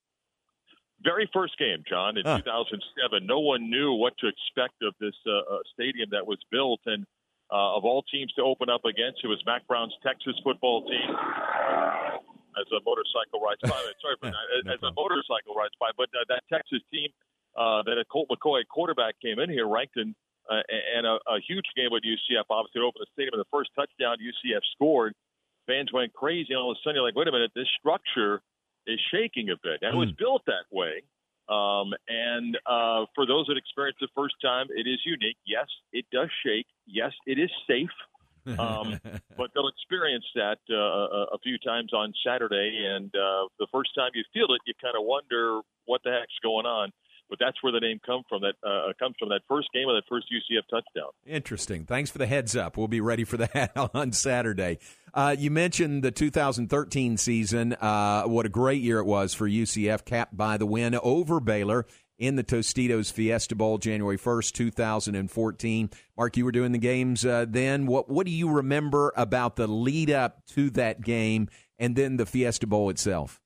[1.03, 2.39] Very first game, John, in huh.
[2.39, 3.27] 2007.
[3.27, 7.07] No one knew what to expect of this uh, uh, stadium that was built, and
[7.53, 11.11] uh, of all teams to open up against, it was Mack Brown's Texas football team
[12.59, 13.75] as a motorcycle rides by.
[14.03, 14.47] Sorry for that.
[14.59, 17.11] As, as a motorcycle rides by, but uh, that Texas team
[17.57, 20.15] uh, that a Colt McCoy quarterback came in here ranked in
[20.51, 20.63] uh,
[20.97, 22.45] and a, a huge game with UCF.
[22.51, 23.35] Obviously, opened the stadium.
[23.35, 25.15] And the first touchdown UCF scored,
[25.67, 26.53] fans went crazy.
[26.55, 28.43] And all of a sudden, you're like, wait a minute, this structure
[28.87, 29.79] is shaking a bit.
[29.83, 29.97] And mm.
[29.97, 30.19] it was hmm.
[30.19, 31.03] built that way.
[31.51, 35.37] Um, and uh, for those that experience the first time, it is unique.
[35.47, 36.67] Yes, it does shake.
[36.93, 37.91] Yes, it is safe.
[38.59, 38.99] um,
[39.37, 44.11] but they'll experience that uh, a few times on Saturday, and uh, the first time
[44.15, 46.91] you feel it, you kind of wonder what the heck's going on.
[47.29, 48.43] But that's where the name come from.
[48.43, 51.13] That uh, comes from that first game of that first UCF touchdown.
[51.25, 51.85] Interesting.
[51.85, 52.77] Thanks for the heads up.
[52.77, 54.81] We'll be ready for that on Saturday.
[55.15, 57.75] Uh, you mentioned the 2013 season.
[57.75, 61.87] Uh, what a great year it was for UCF, capped by the win over Baylor
[62.21, 65.91] in the Tostitos Fiesta Bowl, January 1st, 2014.
[66.17, 67.87] Mark, you were doing the games uh, then.
[67.87, 72.27] What, what do you remember about the lead up to that game and then the
[72.27, 73.41] Fiesta Bowl itself?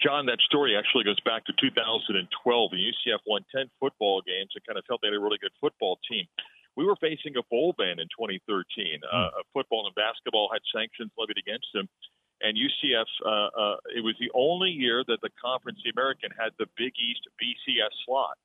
[0.00, 2.70] John, that story actually goes back to 2012.
[2.70, 5.54] The UCF won 10 football games and kind of felt they had a really good
[5.60, 6.26] football team.
[6.76, 9.02] We were facing a bowl ban in 2013.
[9.02, 11.88] Uh, football and basketball had sanctions levied against them
[12.40, 16.52] and UCF, uh, uh, it was the only year that the Conference the American had
[16.58, 18.36] the Big East BCS slot.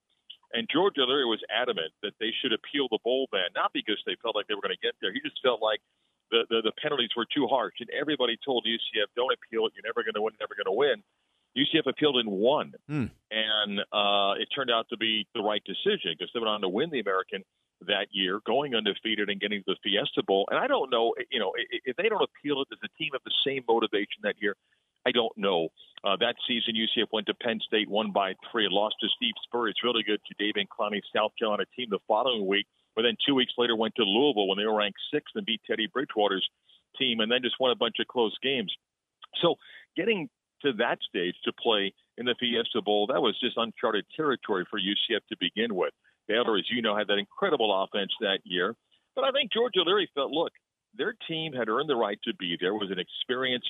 [0.53, 4.15] And George O'Leary was adamant that they should appeal the bowl ban, not because they
[4.21, 5.11] felt like they were going to get there.
[5.11, 5.79] He just felt like
[6.31, 7.75] the, the, the penalties were too harsh.
[7.79, 9.73] And everybody told UCF, don't appeal it.
[9.75, 11.03] You're never going to win, never going to win.
[11.55, 12.73] UCF appealed and won.
[12.89, 13.11] Mm.
[13.31, 16.69] And uh, it turned out to be the right decision because they went on to
[16.69, 17.43] win the American
[17.87, 20.47] that year, going undefeated and getting to the Fiesta Bowl.
[20.49, 21.53] And I don't know, you know,
[21.85, 24.55] if they don't appeal it, does the team have the same motivation that year?
[25.05, 25.69] I don't know.
[26.03, 29.69] Uh, that season, UCF went to Penn State, won by three, lost to Steve Spurrier.
[29.69, 32.67] It's really good to Jadeveon Clowney, South Carolina team the following week.
[32.95, 35.61] But then two weeks later, went to Louisville when they were ranked sixth and beat
[35.65, 36.47] Teddy Bridgewater's
[36.97, 38.73] team, and then just won a bunch of close games.
[39.41, 39.55] So
[39.95, 40.29] getting
[40.61, 44.79] to that stage to play in the Fiesta Bowl, that was just uncharted territory for
[44.79, 45.93] UCF to begin with.
[46.31, 48.75] Baylor, as you know, had that incredible offense that year.
[49.15, 50.53] But I think George O'Leary felt, look,
[50.95, 52.73] their team had earned the right to be there.
[52.73, 53.67] Was an experienced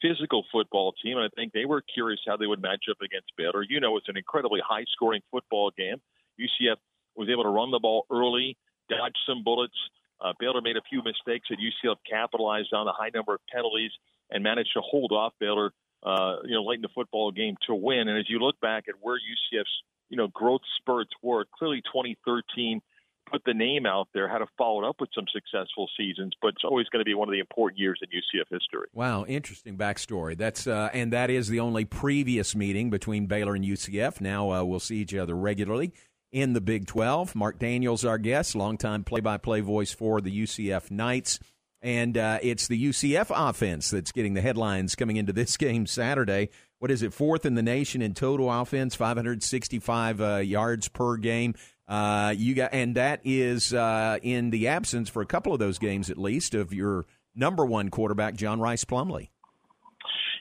[0.00, 3.32] physical football team, and I think they were curious how they would match up against
[3.36, 3.64] Baylor.
[3.68, 5.96] You know, it's an incredibly high scoring football game.
[6.38, 6.76] UCF
[7.16, 8.56] was able to run the ball early,
[8.88, 9.76] dodge some bullets.
[10.20, 13.90] Uh, Baylor made a few mistakes that UCF capitalized on, a high number of penalties,
[14.30, 17.74] and managed to hold off Baylor, uh, you know, late in the football game to
[17.74, 18.08] win.
[18.08, 19.82] And as you look back at where UCF's,
[20.14, 22.80] you know, growth spurts were, clearly 2013
[23.28, 26.48] put the name out there, had to follow it up with some successful seasons, but
[26.48, 28.86] it's always going to be one of the important years in UCF history.
[28.92, 30.36] Wow, interesting backstory.
[30.38, 34.20] That's uh, and that is the only previous meeting between Baylor and UCF.
[34.20, 35.92] Now uh, we'll see each other regularly
[36.30, 37.34] in the Big 12.
[37.34, 41.40] Mark Daniels, our guest, longtime play-by-play voice for the UCF Knights.
[41.84, 46.48] And uh, it's the UCF offense that's getting the headlines coming into this game Saturday.
[46.78, 47.12] What is it?
[47.12, 51.54] Fourth in the nation in total offense, 565 uh, yards per game.
[51.86, 55.78] Uh, you got, and that is uh, in the absence for a couple of those
[55.78, 57.04] games at least of your
[57.34, 59.28] number one quarterback, John Rhys Plumlee.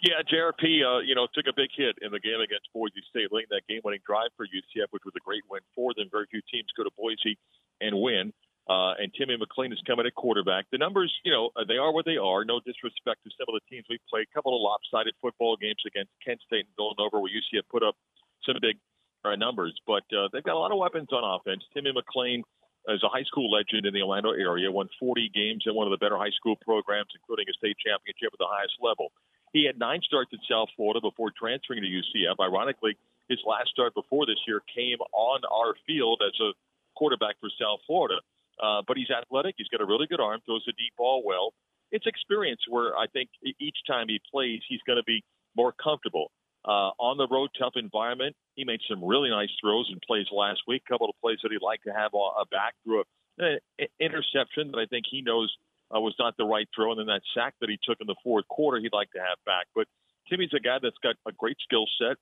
[0.01, 3.31] Yeah, JRP, uh, you know, took a big hit in the game against Boise State,
[3.31, 6.07] late that game-winning drive for UCF, which was a great win for them.
[6.11, 7.37] Very few teams go to Boise
[7.79, 8.33] and win.
[8.63, 10.65] Uh, and Timmy McClain is coming at quarterback.
[10.71, 12.45] The numbers, you know, they are what they are.
[12.45, 14.27] No disrespect to some of the teams we played.
[14.31, 17.99] A couple of lopsided football games against Kent State and Villanova, where UCF put up
[18.47, 18.79] some big
[19.25, 21.63] uh, numbers, but uh, they've got a lot of weapons on offense.
[21.73, 22.43] Timmy McClain
[22.91, 25.91] is a high school legend in the Orlando area, won 40 games in one of
[25.91, 29.11] the better high school programs, including a state championship at the highest level.
[29.55, 32.35] He had nine starts at South Florida before transferring to UCF.
[32.41, 32.97] Ironically,
[33.29, 36.51] his last start before this year came on our field as a
[36.97, 38.19] quarterback for South Florida.
[38.61, 39.55] Uh, but he's athletic.
[39.57, 41.53] He's got a really good arm, throws a deep ball well.
[41.91, 43.29] It's experience where I think
[43.59, 45.23] each time he plays, he's going to be
[45.55, 46.31] more comfortable.
[46.65, 48.35] Uh, on the road, tough environment.
[48.55, 50.83] He made some really nice throws and plays last week.
[50.87, 53.03] A couple of plays that he'd like to have a back through
[53.37, 53.59] an
[53.99, 55.53] interception that I think he knows
[55.93, 58.15] uh, was not the right throw, and then that sack that he took in the
[58.23, 59.67] fourth quarter, he'd like to have back.
[59.75, 59.87] But
[60.29, 62.17] Timmy's a guy that's got a great skill set.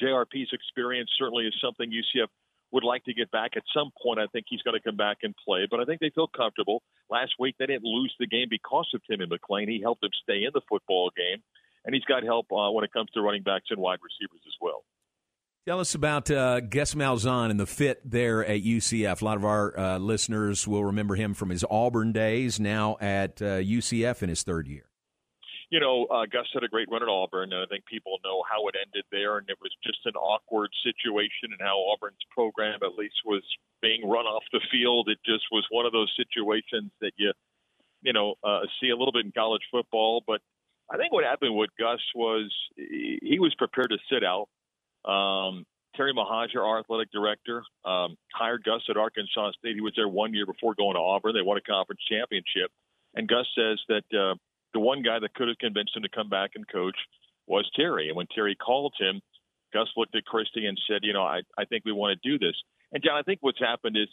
[0.00, 2.28] JRP's experience certainly is something UCF
[2.72, 4.20] would like to get back at some point.
[4.20, 6.82] I think he's going to come back and play, but I think they feel comfortable.
[7.10, 9.68] Last week they didn't lose the game because of Timmy McClain.
[9.68, 11.42] He helped them stay in the football game
[11.84, 14.54] and he's got help uh, when it comes to running backs and wide receivers as
[14.60, 14.84] well.
[15.66, 19.20] Tell us about uh, Gus Malzahn and the fit there at UCF.
[19.20, 23.42] A lot of our uh, listeners will remember him from his Auburn days, now at
[23.42, 24.89] uh, UCF in his third year.
[25.70, 28.42] You know, uh, Gus had a great run at Auburn, and I think people know
[28.50, 32.80] how it ended there, and it was just an awkward situation, and how Auburn's program
[32.82, 33.42] at least was
[33.80, 35.08] being run off the field.
[35.08, 37.32] It just was one of those situations that you,
[38.02, 40.40] you know, uh, see a little bit in college football, but
[40.90, 44.48] I think what happened with Gus was he was prepared to sit out.
[45.08, 45.64] Um,
[45.96, 49.74] Terry Mohajir, our athletic director, um, hired Gus at Arkansas State.
[49.74, 51.34] He was there one year before going to Auburn.
[51.34, 52.70] They won a conference championship.
[53.14, 54.34] And Gus says that uh,
[54.72, 56.96] the one guy that could have convinced him to come back and coach
[57.46, 58.08] was Terry.
[58.08, 59.20] And when Terry called him,
[59.72, 62.38] Gus looked at Kristi and said, you know, I, I think we want to do
[62.38, 62.54] this.
[62.92, 64.08] And John, I think what's happened is,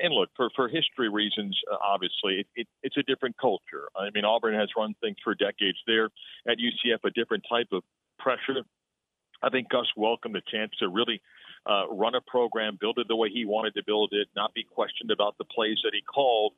[0.00, 3.88] and look, for for history reasons, uh, obviously, it, it, it's a different culture.
[3.96, 6.08] I mean, Auburn has run things for decades there.
[6.46, 7.82] At UCF, a different type of
[8.20, 8.62] pressure.
[9.42, 11.20] I think Gus welcomed the chance to really
[11.68, 14.62] uh, run a program, build it the way he wanted to build it, not be
[14.62, 16.52] questioned about the plays that he called.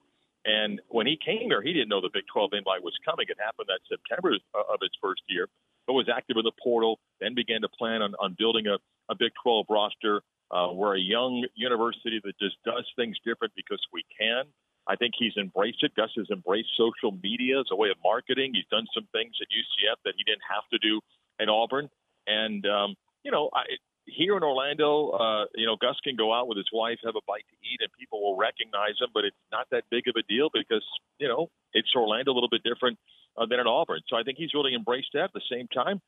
[0.45, 3.27] And when he came here, he didn't know the Big 12 invite was coming.
[3.29, 5.49] It happened that September of his first year,
[5.87, 8.77] but was active in the portal, then began to plan on, on building a,
[9.11, 10.21] a Big 12 roster.
[10.51, 14.45] Uh, we're a young university that just does things different because we can.
[14.87, 15.95] I think he's embraced it.
[15.97, 18.53] Gus has embraced social media as a way of marketing.
[18.53, 21.01] He's done some things at UCF that he didn't have to do
[21.41, 21.89] at Auburn.
[22.27, 23.65] And, um, you know, I,
[24.07, 27.25] here in Orlando, uh, you know, Gus can go out with his wife, have a
[27.27, 30.23] bite to eat, and people will recognize him, but it's not that big of a
[30.23, 30.85] deal because,
[31.19, 32.99] you know, it's Orlando a little bit different
[33.37, 34.01] uh, than in Auburn.
[34.09, 35.25] So I think he's really embraced that.
[35.25, 36.01] At the same time,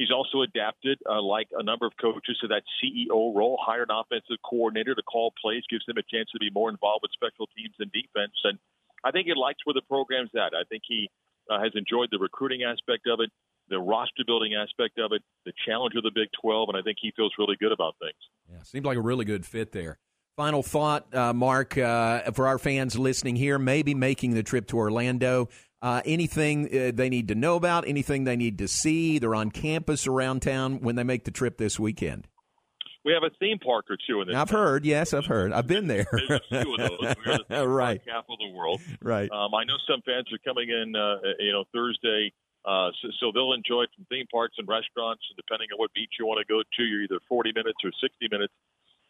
[0.00, 3.96] He's also adapted, uh, like a number of coaches, to that CEO role, hired an
[4.00, 7.46] offensive coordinator to call plays, gives him a chance to be more involved with special
[7.52, 8.32] teams and defense.
[8.44, 8.58] And
[9.04, 10.56] I think he likes where the program's at.
[10.56, 11.10] I think he
[11.50, 13.28] uh, has enjoyed the recruiting aspect of it,
[13.70, 16.98] the roster building aspect of it, the challenge of the Big 12, and I think
[17.00, 18.18] he feels really good about things.
[18.50, 19.98] Yeah, seems like a really good fit there.
[20.36, 24.76] Final thought, uh, Mark, uh, for our fans listening here, maybe making the trip to
[24.78, 25.48] Orlando.
[25.82, 29.50] Uh, anything uh, they need to know about, anything they need to see, they're on
[29.50, 32.26] campus around town when they make the trip this weekend.
[33.02, 34.36] We have a theme park or two in this.
[34.36, 34.60] I've town.
[34.60, 35.52] heard, yes, I've heard.
[35.52, 36.06] I've been there.
[36.12, 37.14] There's a few of those.
[37.26, 38.04] We're the right.
[38.04, 38.80] capital of the world.
[39.00, 39.30] Right.
[39.30, 42.30] Um, I know some fans are coming in, uh, you know, Thursday,
[42.64, 45.22] uh, so, so they'll enjoy from theme parks and restaurants.
[45.36, 48.28] Depending on what beach you want to go to, you're either 40 minutes or 60
[48.30, 48.52] minutes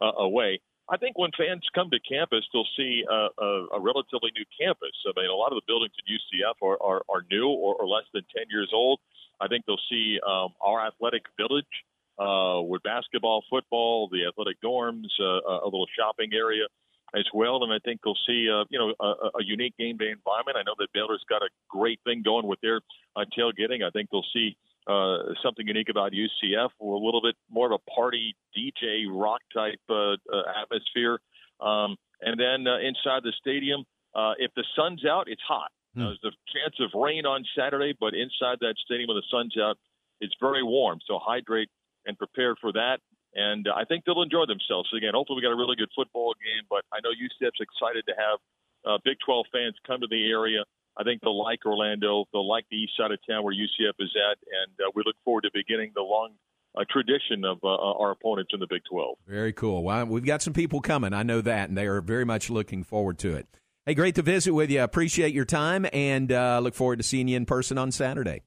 [0.01, 0.61] uh, away.
[0.91, 4.95] I think when fans come to campus, they'll see a, a, a relatively new campus.
[5.07, 7.87] I mean, a lot of the buildings at UCF are, are, are new or, or
[7.87, 8.99] less than 10 years old.
[9.41, 11.71] I think they'll see um, our athletic village
[12.19, 16.67] uh, with basketball, football, the athletic dorms, uh, a little shopping area
[17.15, 17.63] as well.
[17.63, 20.57] And I think they'll see, uh, you know, a, a unique game day environment.
[20.57, 22.81] I know that Baylor's got a great thing going with their
[23.17, 23.85] uh, tailgating.
[23.85, 24.57] I think they'll see
[24.87, 29.81] uh, something unique about UCF, a little bit more of a party DJ rock type
[29.89, 30.17] uh, uh,
[30.63, 31.19] atmosphere.
[31.61, 33.85] Um, and then uh, inside the stadium,
[34.15, 35.71] uh, if the sun's out, it's hot.
[35.95, 36.03] Hmm.
[36.03, 39.77] there's a chance of rain on Saturday, but inside that stadium when the sun's out,
[40.21, 41.01] it's very warm.
[41.07, 41.69] So hydrate
[42.07, 42.99] and prepare for that.
[43.35, 44.91] And uh, I think they'll enjoy themselves.
[44.91, 46.67] So again, hopefully we got a really good football game.
[46.69, 48.39] But I know UCF's excited to have
[48.85, 50.65] uh, Big 12 fans come to the area.
[50.99, 52.25] I think they'll like Orlando.
[52.33, 55.17] They'll like the east side of town where UCF is at, and uh, we look
[55.25, 56.33] forward to beginning the long
[56.77, 59.17] uh, tradition of uh, our opponents in the Big 12.
[59.27, 59.83] Very cool.
[59.83, 61.13] Well, we've got some people coming.
[61.13, 63.47] I know that, and they are very much looking forward to it.
[63.87, 64.83] Hey, great to visit with you.
[64.83, 68.43] Appreciate your time, and uh, look forward to seeing you in person on Saturday.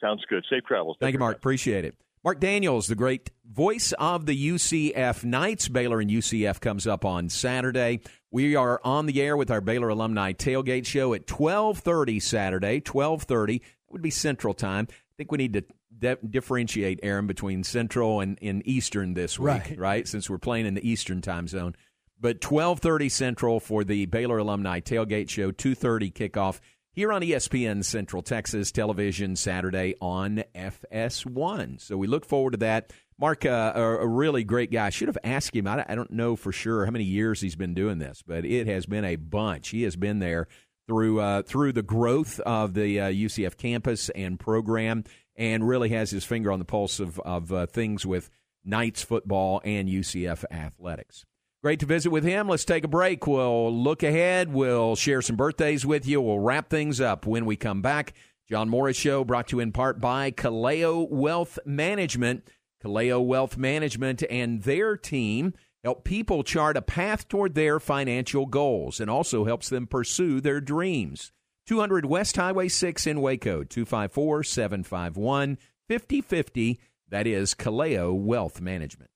[0.00, 0.44] Sounds good.
[0.48, 0.96] Safe travels.
[1.00, 1.36] Thank you, Mark.
[1.36, 1.96] Appreciate it.
[2.28, 5.66] Mark Daniels, the great voice of the UCF Knights.
[5.66, 8.00] Baylor and UCF comes up on Saturday.
[8.30, 13.60] We are on the air with our Baylor Alumni Tailgate Show at 1230 Saturday, 1230.
[13.60, 14.88] That would be Central Time.
[14.90, 15.64] I think we need to
[15.98, 19.74] de- differentiate, Aaron, between Central and, and Eastern this week, right.
[19.78, 20.06] right?
[20.06, 21.76] Since we're playing in the Eastern time zone.
[22.20, 26.60] But 1230 Central for the Baylor Alumni Tailgate Show, 230 kickoff
[26.98, 31.80] here on ESPN Central Texas Television Saturday on FS1.
[31.80, 32.92] So we look forward to that.
[33.20, 34.86] Mark, uh, a, really great guy.
[34.86, 35.68] I should have asked him.
[35.68, 38.66] I, I don't know for sure how many years he's been doing this, but it
[38.66, 39.68] has been a bunch.
[39.68, 40.48] He has been there
[40.88, 45.04] through uh, through the growth of the uh, UCF campus and program,
[45.36, 48.28] and really has his finger on the pulse of of uh, things with
[48.64, 51.24] Knights football and UCF athletics.
[51.60, 52.48] Great to visit with him.
[52.48, 53.26] Let's take a break.
[53.26, 54.52] We'll look ahead.
[54.52, 56.20] We'll share some birthdays with you.
[56.20, 58.14] We'll wrap things up when we come back.
[58.48, 62.48] John Morris Show brought to you in part by Kaleo Wealth Management.
[62.82, 65.52] Kaleo Wealth Management and their team
[65.82, 70.60] help people chart a path toward their financial goals and also helps them pursue their
[70.60, 71.32] dreams.
[71.66, 76.78] 200 West Highway 6 in Waco, 254 751 5050.
[77.08, 79.10] That is Kaleo Wealth Management.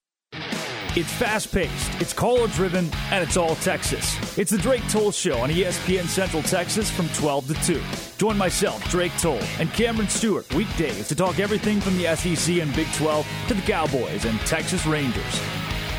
[0.94, 4.36] It's fast paced, it's caller driven, and it's all Texas.
[4.36, 7.82] It's the Drake Toll Show on ESPN Central Texas from 12 to 2.
[8.18, 12.76] Join myself, Drake Toll, and Cameron Stewart weekdays to talk everything from the SEC and
[12.76, 15.40] Big 12 to the Cowboys and Texas Rangers.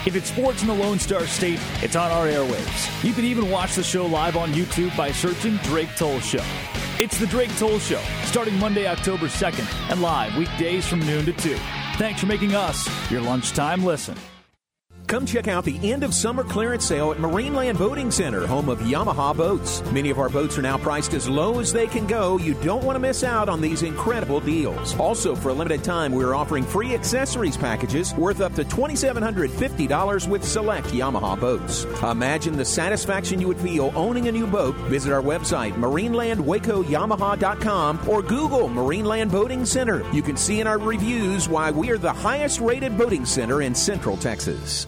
[0.05, 3.03] If it's sports in the Lone Star State, it's on our airwaves.
[3.03, 6.45] You can even watch the show live on YouTube by searching Drake Toll Show.
[6.99, 11.33] It's the Drake Toll Show, starting Monday, October 2nd, and live weekdays from noon to
[11.33, 11.55] 2.
[11.97, 14.15] Thanks for making us your lunchtime listen.
[15.13, 18.79] Come check out the end of summer clearance sale at Marineland Boating Center, home of
[18.79, 19.83] Yamaha boats.
[19.91, 22.39] Many of our boats are now priced as low as they can go.
[22.39, 24.97] You don't want to miss out on these incredible deals.
[24.97, 30.27] Also, for a limited time, we are offering free accessories packages worth up to $2,750
[30.27, 31.85] with select Yamaha boats.
[32.01, 34.73] Imagine the satisfaction you would feel owning a new boat.
[34.89, 40.03] Visit our website, marinelandwacoyamaha.com or Google Marineland Boating Center.
[40.11, 43.75] You can see in our reviews why we are the highest rated boating center in
[43.75, 44.87] Central Texas.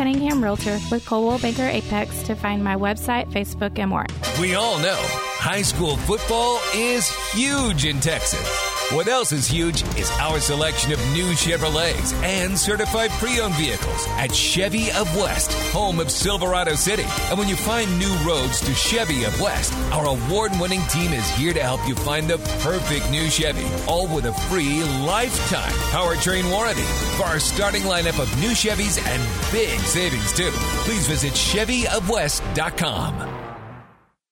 [0.01, 4.05] Realtor with Coldwell Banker Apex to find my website, Facebook, and more.
[4.39, 8.70] We all know high school football is huge in Texas.
[8.91, 14.35] What else is huge is our selection of new Chevrolets and certified pre-owned vehicles at
[14.35, 17.05] Chevy of West, home of Silverado City.
[17.29, 21.53] And when you find new roads to Chevy of West, our award-winning team is here
[21.53, 26.83] to help you find the perfect new Chevy, all with a free lifetime powertrain warranty.
[27.15, 29.21] For our starting lineup of new Chevys and
[29.53, 30.51] big savings too,
[30.83, 33.40] please visit ChevyofWest.com.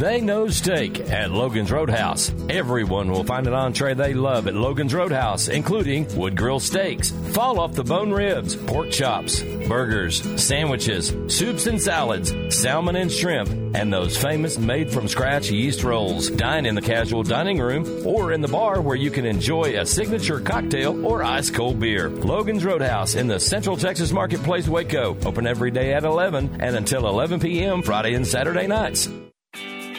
[0.00, 2.32] They know steak at Logan's Roadhouse.
[2.48, 7.60] Everyone will find an entree they love at Logan's Roadhouse, including wood grill steaks, fall
[7.60, 13.92] off the bone ribs, pork chops, burgers, sandwiches, soups and salads, salmon and shrimp, and
[13.92, 16.30] those famous made from scratch yeast rolls.
[16.30, 19.84] Dine in the casual dining room or in the bar where you can enjoy a
[19.84, 22.08] signature cocktail or ice cold beer.
[22.08, 25.14] Logan's Roadhouse in the Central Texas Marketplace, Waco.
[25.26, 27.82] Open every day at 11 and until 11 p.m.
[27.82, 29.06] Friday and Saturday nights.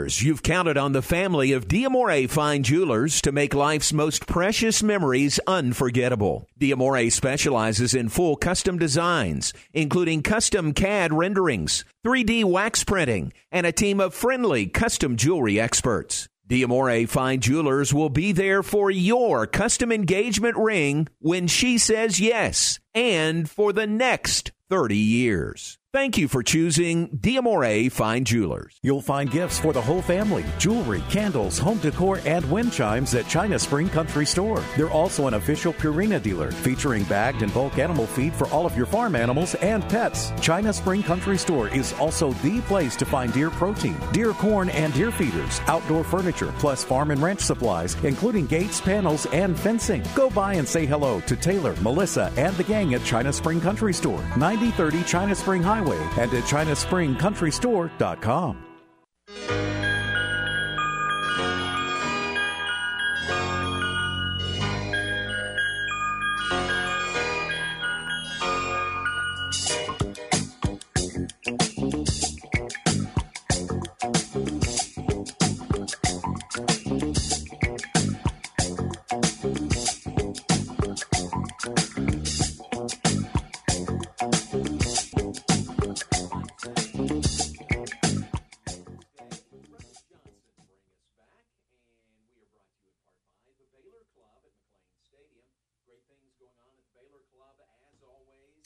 [0.00, 5.38] you've counted on the family of Diamore Fine Jewelers to make life's most precious memories
[5.46, 6.46] unforgettable.
[6.58, 13.72] Diamore specializes in full custom designs, including custom CAD renderings, 3D wax printing, and a
[13.72, 16.28] team of friendly custom jewelry experts.
[16.48, 22.80] Diamore Fine Jewelers will be there for your custom engagement ring when she says yes,
[22.94, 25.79] and for the next 30 years.
[25.92, 28.78] Thank you for choosing Diamore Fine Jewelers.
[28.80, 33.26] You'll find gifts for the whole family, jewelry, candles, home decor, and wind chimes at
[33.26, 34.62] China Spring Country Store.
[34.76, 38.76] They're also an official Purina dealer, featuring bagged and bulk animal feed for all of
[38.76, 40.30] your farm animals and pets.
[40.40, 44.94] China Spring Country Store is also the place to find deer protein, deer corn, and
[44.94, 50.04] deer feeders, outdoor furniture, plus farm and ranch supplies, including gates, panels, and fencing.
[50.14, 53.92] Go by and say hello to Taylor, Melissa, and the gang at China Spring Country
[53.92, 55.79] Store, 9030 China Spring Highway
[56.18, 58.64] and at ChinaSpringCountryStore.com.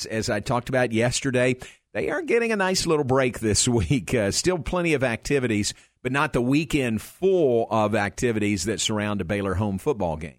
[0.07, 1.57] as I talked about yesterday,
[1.93, 4.15] they are getting a nice little break this week.
[4.15, 9.25] Uh, still plenty of activities, but not the weekend full of activities that surround a
[9.25, 10.39] Baylor home football game.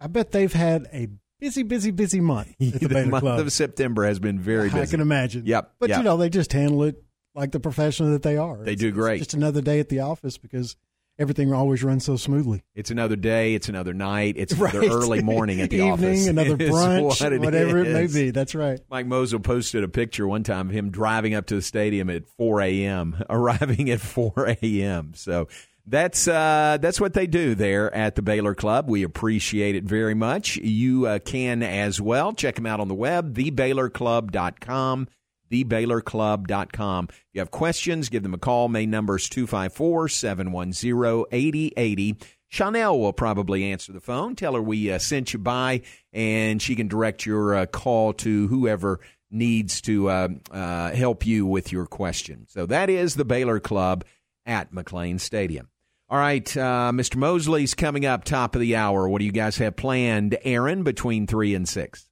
[0.00, 1.08] I bet they've had a
[1.40, 3.40] busy, busy, busy month at the, the month Club.
[3.40, 4.80] of September has been very busy.
[4.80, 5.44] I can imagine.
[5.46, 5.72] Yep.
[5.78, 5.98] But yep.
[5.98, 7.02] you know, they just handle it
[7.34, 8.56] like the professional that they are.
[8.58, 9.18] They It's- do great.
[9.18, 10.76] just another day at the office because
[11.20, 12.64] everything always runs so smoothly.
[12.74, 13.54] It's another day.
[13.54, 14.34] It's another night.
[14.38, 14.90] It's another Right.
[14.90, 16.26] early morning at the Evening, office.
[16.26, 18.30] another brunch, what it whatever it may be.
[18.30, 18.80] That's right.
[18.90, 22.26] Mike Mosel posted a picture one time of him driving up to the stadium at
[22.38, 25.12] 4 a.m., arriving at 4 a.m.
[25.14, 25.48] So
[25.86, 28.88] that's uh, that's what they do there at the Baylor Club.
[28.88, 30.56] We appreciate it very much.
[30.56, 35.08] You uh, can as well check them out on the web, thebaylorclub.com,
[35.50, 37.08] thebaylorclub.com.
[37.10, 38.68] If you have questions, give them a call.
[38.68, 42.16] Main number is 254 710 8080.
[42.48, 44.34] Chanel will probably answer the phone.
[44.34, 45.82] Tell her we uh, sent you by,
[46.12, 48.98] and she can direct your uh, call to whoever
[49.30, 52.46] needs to uh, uh, help you with your question.
[52.48, 54.04] So that is the Baylor Club
[54.44, 55.68] at McLane Stadium.
[56.08, 57.14] All right, uh, Mr.
[57.14, 59.08] Mosley's coming up top of the hour.
[59.08, 62.09] What do you guys have planned, Aaron, between three and six?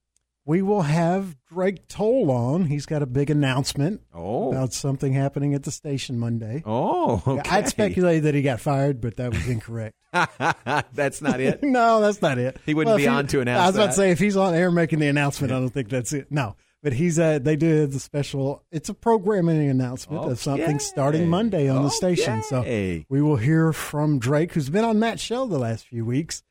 [0.49, 2.65] We will have Drake Toll on.
[2.65, 4.49] He's got a big announcement oh.
[4.51, 6.63] about something happening at the station Monday.
[6.65, 7.47] Oh, okay.
[7.51, 9.95] I'd speculated that he got fired, but that was incorrect.
[10.91, 11.59] that's not it.
[11.61, 12.57] no, that's not it.
[12.65, 13.91] He wouldn't Well, be he- on to announce I was about that.
[13.91, 16.31] to say if he's on air making the announcement, I don't think that's it.
[16.31, 18.63] No, but he's uh, they did the special.
[18.71, 22.41] It's a programming announcement of something starting Monday on the station.
[22.41, 22.63] So
[23.07, 26.41] we will hear from Drake, who's been on Matt's show the last few weeks,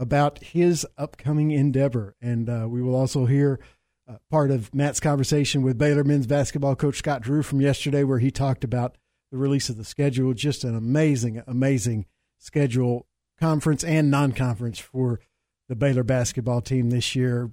[0.00, 3.60] about his upcoming endeavor, and uh, we will also hear
[4.08, 8.18] uh, part of Matt's conversation with Baylor men's basketball coach Scott Drew from yesterday, where
[8.18, 8.96] he talked about
[9.30, 10.32] the release of the schedule.
[10.32, 12.06] Just an amazing, amazing
[12.38, 13.06] schedule,
[13.38, 15.20] conference and non conference for
[15.68, 17.50] the Baylor basketball team this year.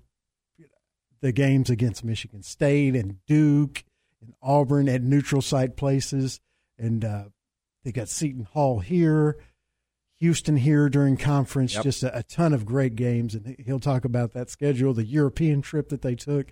[1.20, 3.84] The games against Michigan State and Duke
[4.22, 6.39] and Auburn at neutral site places.
[6.80, 7.26] And uh,
[7.84, 9.38] they got Seton Hall here,
[10.20, 11.76] Houston here during conference.
[11.76, 11.84] Yep.
[11.84, 13.36] Just a, a ton of great games.
[13.36, 16.47] And he'll talk about that schedule, the European trip that they took.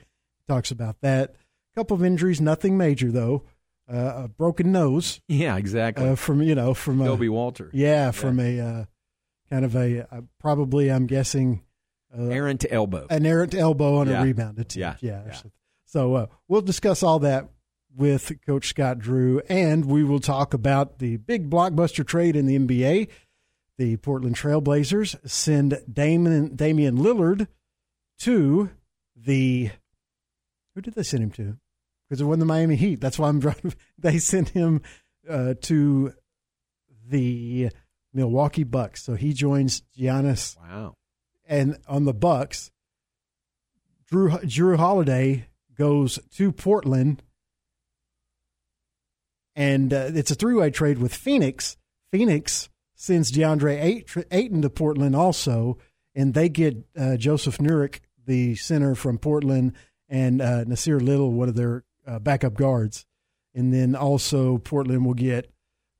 [0.48, 1.36] Talks about that.
[1.76, 3.44] A couple of injuries, nothing major, though.
[3.92, 5.22] Uh, a broken nose.
[5.28, 6.08] Yeah, exactly.
[6.08, 7.70] Uh, from you know from Ja'Kobe Walter.
[7.72, 8.86] Yeah, from a uh,
[9.52, 11.62] kind of a uh, probably I'm guessing
[12.18, 14.22] uh, errant elbow, an errant elbow on Yeah.
[14.22, 14.76] a rebound attempt.
[14.76, 15.24] Yeah, yeah.
[15.28, 15.34] yeah.
[15.34, 15.52] So,
[15.86, 17.50] so, uh, we'll discuss all that
[17.96, 22.58] with Coach Scott Drew, and we will talk about the big blockbuster trade in the
[22.58, 23.08] NBA.
[23.78, 27.48] The Portland Trailblazers send Damon, Damian Lillard
[28.20, 28.70] to
[29.16, 29.72] the
[30.74, 31.58] who did they send him to?
[32.08, 33.02] Because it wasn't the Miami Heat.
[33.02, 33.74] That's why I'm driving.
[33.98, 34.82] They sent him
[35.28, 36.14] uh, to
[37.08, 37.70] the
[38.14, 39.04] Milwaukee Bucks.
[39.04, 40.58] So he joins Giannis.
[40.58, 40.96] Wow.
[41.48, 42.72] And on the Bucks,
[44.12, 47.24] Jrue Jrue Holiday goes to Portland,
[49.56, 51.78] and uh, it's a three way trade with Phoenix.
[52.12, 55.78] Phoenix sends DeAndre Ayton to Portland also,
[56.14, 59.74] and they get uh, Jusuf Nurkić, the center from Portland,
[60.10, 63.06] and uh, Nassir Little, one of their uh, backup guards.
[63.54, 65.46] And then also Portland will get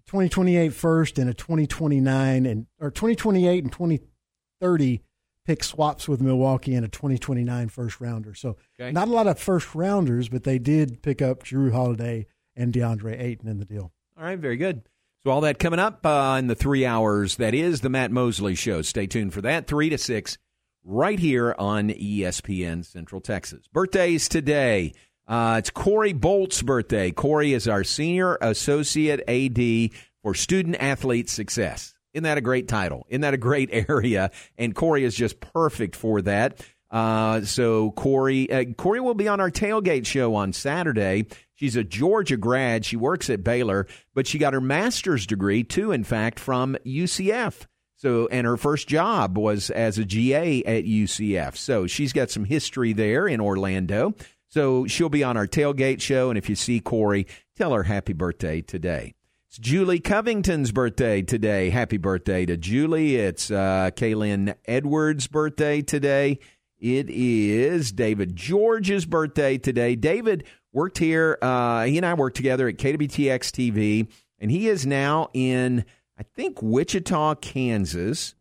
[0.08, 5.02] 2028 first and a 2029 and or 2028 and 2030
[5.46, 8.34] pick swaps with Milwaukee and a 2029 first rounder.
[8.34, 8.92] So Okay.
[8.92, 12.26] not a lot of first rounders, but they did pick up Jrue Holiday
[12.56, 13.92] and DeAndre Ayton in the deal.
[14.18, 14.82] All right, very good.
[15.26, 18.54] So all that coming up uh, in the three hours that is the Matt Mosley
[18.54, 18.84] Show.
[18.84, 20.38] Stay tuned for that, three to six,
[20.84, 23.66] right here on ESPN Central Texas.
[23.74, 24.94] Birthdays today.
[25.28, 27.10] Uh, it's Corey Bolt's birthday.
[27.10, 31.96] Corey is our senior associate AD for student athlete success.
[32.14, 33.08] Isn't that a great title?
[33.10, 34.30] Isn't that a great area?
[34.60, 36.64] And Corey is just perfect for that.
[36.92, 41.26] Uh, so Corey, uh, Corey will be on our tailgate show on Saturday.
[41.56, 42.86] She's a Georgia grad.
[42.86, 47.66] She works at Baylor, but she got her master's degree too, in fact, from UCF.
[47.98, 51.56] So, and her first job was as a GA at UCF.
[51.56, 54.14] So she's got some history there in Orlando.
[54.50, 56.30] So she'll be on our tailgate show.
[56.30, 57.26] And if you see Corey,
[57.56, 59.16] tell her happy birthday today.
[59.48, 61.70] It's Julie Covington's birthday today.
[61.70, 63.16] Happy birthday to Julie.
[63.16, 66.40] It's uh, Kaylin Edwards' birthday today.
[66.80, 69.96] It is David George's birthday today.
[69.96, 71.38] David worked here.
[71.42, 74.08] Uh, he and I worked together at KWTX TV,
[74.40, 75.86] and he is now in,
[76.20, 78.36] I think, Wichita, Kansas.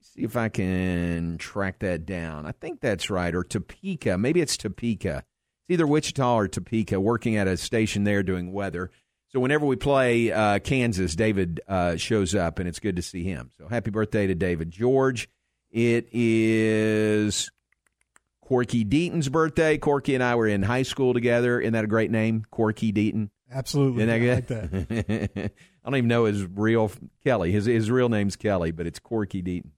[0.00, 2.46] See if I can track that down.
[2.46, 4.16] I think that's right, or Topeka.
[4.16, 5.18] Maybe it's Topeka.
[5.18, 8.90] It's either Wichita or Topeka, working at a station there doing weather.
[9.28, 13.24] So whenever we play uh, Kansas, David uh, shows up, and it's good to see
[13.24, 13.50] him.
[13.58, 15.28] So happy birthday to David George.
[15.70, 17.50] It is
[18.46, 19.76] Corky Deaton's birthday.
[19.76, 21.60] Corky and I were in high school together.
[21.60, 22.44] Isn't that a great name?
[22.52, 23.30] Corky Deaton.
[23.50, 24.04] Absolutely.
[24.04, 24.72] Isn't that I good?
[24.72, 25.52] like that.
[25.84, 26.92] I don't even know his real
[27.24, 27.50] Kelly.
[27.50, 29.70] His his real name's Kelly, but it's Corky Deaton.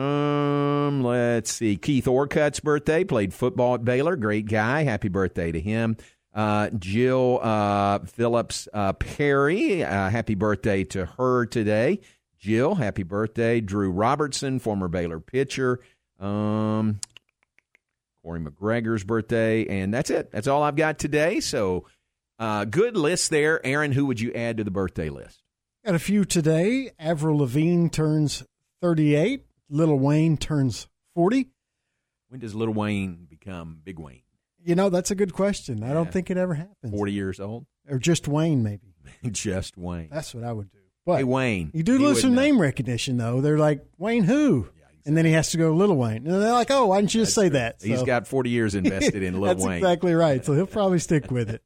[0.00, 1.76] Um, let's see.
[1.76, 3.02] Keith Orcutt's birthday.
[3.02, 4.14] Played football at Baylor.
[4.14, 4.84] Great guy.
[4.84, 5.96] Happy birthday to him.
[6.32, 9.82] Uh, Jill uh, Phillips uh, Perry.
[9.82, 12.00] Uh, happy birthday to her today.
[12.38, 13.60] Jill, happy birthday.
[13.60, 15.80] Drew Robertson, former Baylor pitcher.
[16.20, 17.00] Um,
[18.24, 20.30] Corey McGregor's birthday, and that's it.
[20.32, 21.40] That's all I've got today.
[21.40, 21.84] So,
[22.38, 23.64] uh, good list there.
[23.64, 25.42] Aaron, who would you add to the birthday list?
[25.84, 26.90] Got a few today.
[26.98, 28.42] Avril Lavigne turns
[28.80, 29.44] 38.
[29.68, 31.50] Little Wayne turns 40.
[32.28, 34.22] When does Little Wayne become Big Wayne?
[34.64, 35.84] You know, that's a good question.
[35.84, 36.90] I don't think it ever happens.
[36.90, 37.66] 40 years old?
[37.90, 38.94] Or just Wayne, maybe.
[39.30, 40.08] Just Wayne.
[40.10, 40.78] That's what I would do.
[41.04, 41.70] But hey, Wayne.
[41.74, 42.40] You do lose some know.
[42.40, 43.42] name recognition, though.
[43.42, 44.68] They're like, Wayne who?
[45.06, 46.26] And then he has to go Little Wayne.
[46.26, 47.82] And they're like, oh, why didn't you just say that?
[47.82, 49.56] He's got 40 years invested in Little Wayne.
[49.56, 49.78] That's Wayne.
[49.78, 50.44] exactly right.
[50.44, 51.62] So he'll probably stick with it.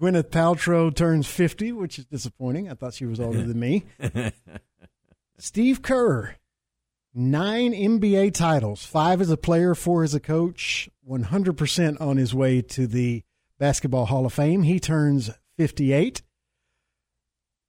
[0.00, 2.70] Gwyneth Paltrow turns 50, which is disappointing.
[2.70, 3.84] I thought she was older than me.
[5.38, 6.36] Steve Kerr,
[7.14, 12.62] nine NBA titles, five as a player, four as a coach, 100% on his way
[12.62, 13.22] to the
[13.58, 14.62] Basketball Hall of Fame.
[14.62, 16.22] He turns 58.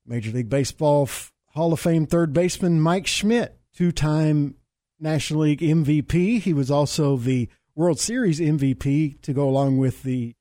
[0.05, 1.09] Major League Baseball
[1.53, 4.55] Hall of Fame third baseman Mike Schmidt, two time
[4.99, 6.41] National League MVP.
[6.41, 10.35] He was also the World Series MVP to go along with the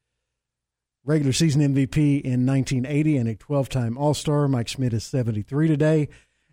[1.05, 4.49] regular season MVP in 1980 and a 12 time All Star.
[4.49, 6.09] Mike Schmidt is 73 today.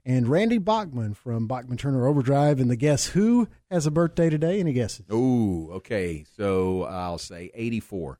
[0.05, 2.59] and Randy Bachman from Bachman Turner Overdrive.
[2.59, 4.59] And the guess who has a birthday today?
[4.59, 5.05] Any guesses?
[5.11, 6.23] Ooh, okay.
[6.37, 8.19] So I'll say 84.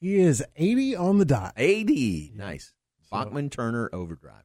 [0.00, 1.54] He is 80 on the dot.
[1.56, 2.32] 80.
[2.36, 2.72] Nice.
[3.10, 4.44] Bachman Turner Overdrive.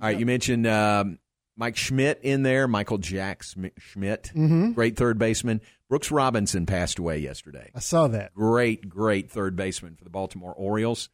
[0.00, 1.18] All right, you mentioned um,
[1.56, 4.74] Mike Schmidt in there, Michael Jack Schmidt, Mhm.
[4.74, 5.60] great third baseman.
[5.88, 7.70] Brooks Robinson passed away yesterday.
[7.74, 8.32] I saw that.
[8.34, 11.10] Great, great third baseman for the Baltimore Orioles.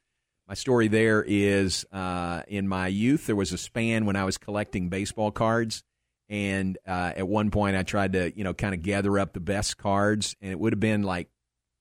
[0.46, 4.38] My story there is uh, in my youth, there was a span when I was
[4.38, 5.82] collecting baseball cards.
[6.30, 9.40] And uh, at one point, I tried to, you know, kind of gather up the
[9.40, 10.36] best cards.
[10.40, 11.28] And it would have been like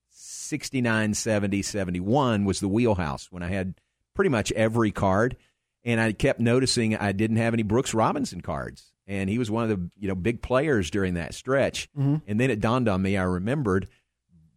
[0.10, 3.76] 69, 70, 71 was the wheelhouse when I had
[4.16, 5.38] pretty much every card.
[5.88, 8.92] And I kept noticing I didn't have any Brooks Robinson cards.
[9.08, 11.88] And he was one of the, you know, big players during that stretch.
[11.98, 12.22] Mhm.
[12.28, 13.88] And then it dawned on me, I remembered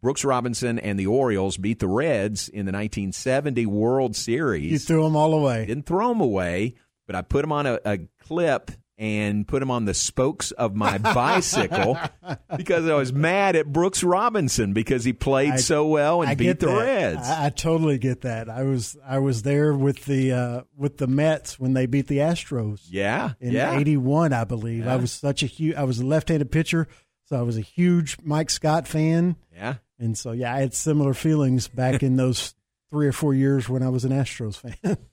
[0.02, 4.72] Brooks Robinson and the Orioles beat the Reds in the 1970 World Series.
[4.72, 5.66] You threw them all away.
[5.66, 6.74] Didn't throw them away,
[7.06, 10.76] but I put them on a, a clip and put them on the spokes of
[10.76, 11.98] my bicycle
[12.56, 16.34] because I was mad at Brooks Robinson because he played I- so well and I
[16.34, 16.76] beat the that.
[16.76, 17.26] Reds.
[17.28, 18.50] I, I totally get that.
[18.50, 22.18] I was I was there with the uh, with the Mets when they beat the
[22.18, 22.82] Astros.
[22.90, 23.76] yeah, in yeah.
[23.78, 24.86] '81, I believe.
[24.86, 25.74] I was such a huge.
[25.76, 26.86] I was a left-handed pitcher,
[27.24, 29.36] so I was a huge Mike Scott fan.
[29.54, 29.76] Yeah.
[29.98, 32.54] and so yeah, I had similar feelings back in those
[32.90, 34.98] three or four years when I was an Astros fan.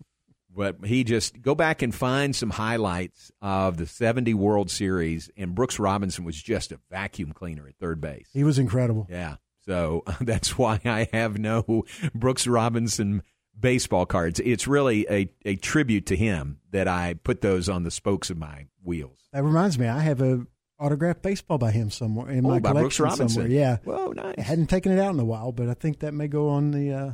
[0.58, 5.54] But he just go back and find some highlights of the 70 World Series, and
[5.54, 8.28] Brooks Robinson was just a vacuum cleaner at third base.
[8.34, 9.06] he was incredible.
[9.10, 9.36] Yeah.
[9.66, 11.86] So that's why I have no
[12.16, 13.22] Brooks Robinson
[13.60, 14.40] baseball cards.
[14.44, 18.38] It's really a, a tribute to him that I put those on the spokes of
[18.38, 19.20] my wheels.
[19.34, 20.46] That reminds me, I have a
[20.80, 23.30] autographed baseball by him somewhere in Oh, my by Brooks collection Robinson.
[23.30, 23.52] somewhere.
[23.52, 23.78] Yeah.
[23.84, 24.36] Whoa, nice.
[24.38, 26.72] I hadn't taken it out in a while, but I think that may go on
[26.72, 27.12] the uh,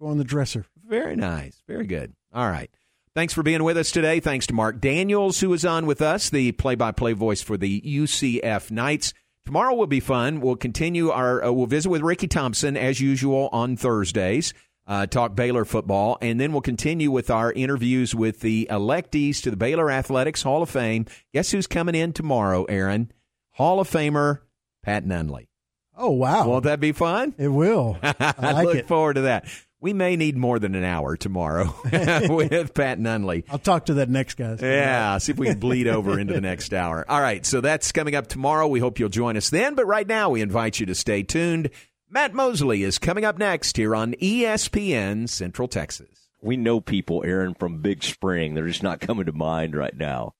[0.00, 0.64] go on the dresser.
[0.86, 1.62] Very nice.
[1.68, 2.14] Very good.
[2.32, 2.70] All right.
[3.18, 4.20] Thanks for being with us today.
[4.20, 7.56] Thanks to Mark Daniels, who is on with us, the play by play voice for
[7.56, 9.12] the UCF Knights.
[9.44, 10.40] Tomorrow will be fun.
[10.40, 14.54] We'll continue our, uh, we'll visit with Ricky Thompson as usual on Thursdays,
[14.86, 19.50] uh, talk Baylor football, and then we'll continue with our interviews with the electees to
[19.50, 21.04] the Baylor Athletics Hall of Fame.
[21.34, 23.10] Guess who's coming in tomorrow, Aaron?
[23.54, 24.42] Hall of Famer
[24.84, 25.48] Pat Nunley.
[25.96, 26.46] Oh wow!
[26.46, 27.34] Won't that be fun?
[27.36, 27.98] It will.
[28.04, 28.86] I like look it.
[28.86, 29.48] forward to that.
[29.80, 33.44] We may need more than an hour tomorrow with Pat Nunley.
[33.48, 34.56] I'll talk to that next guy.
[34.60, 37.04] Yeah, see if we can bleed over into the next hour.
[37.08, 38.66] All right, so that's coming up tomorrow.
[38.66, 39.74] We hope you'll join us then.
[39.76, 41.70] But right now, we invite you to stay tuned.
[42.10, 46.08] Matt Mosley is coming up next here on ESPN Central Texas.
[46.40, 48.54] We know people, Aaron, from Big Spring.
[48.54, 50.34] They're just not coming to mind right now.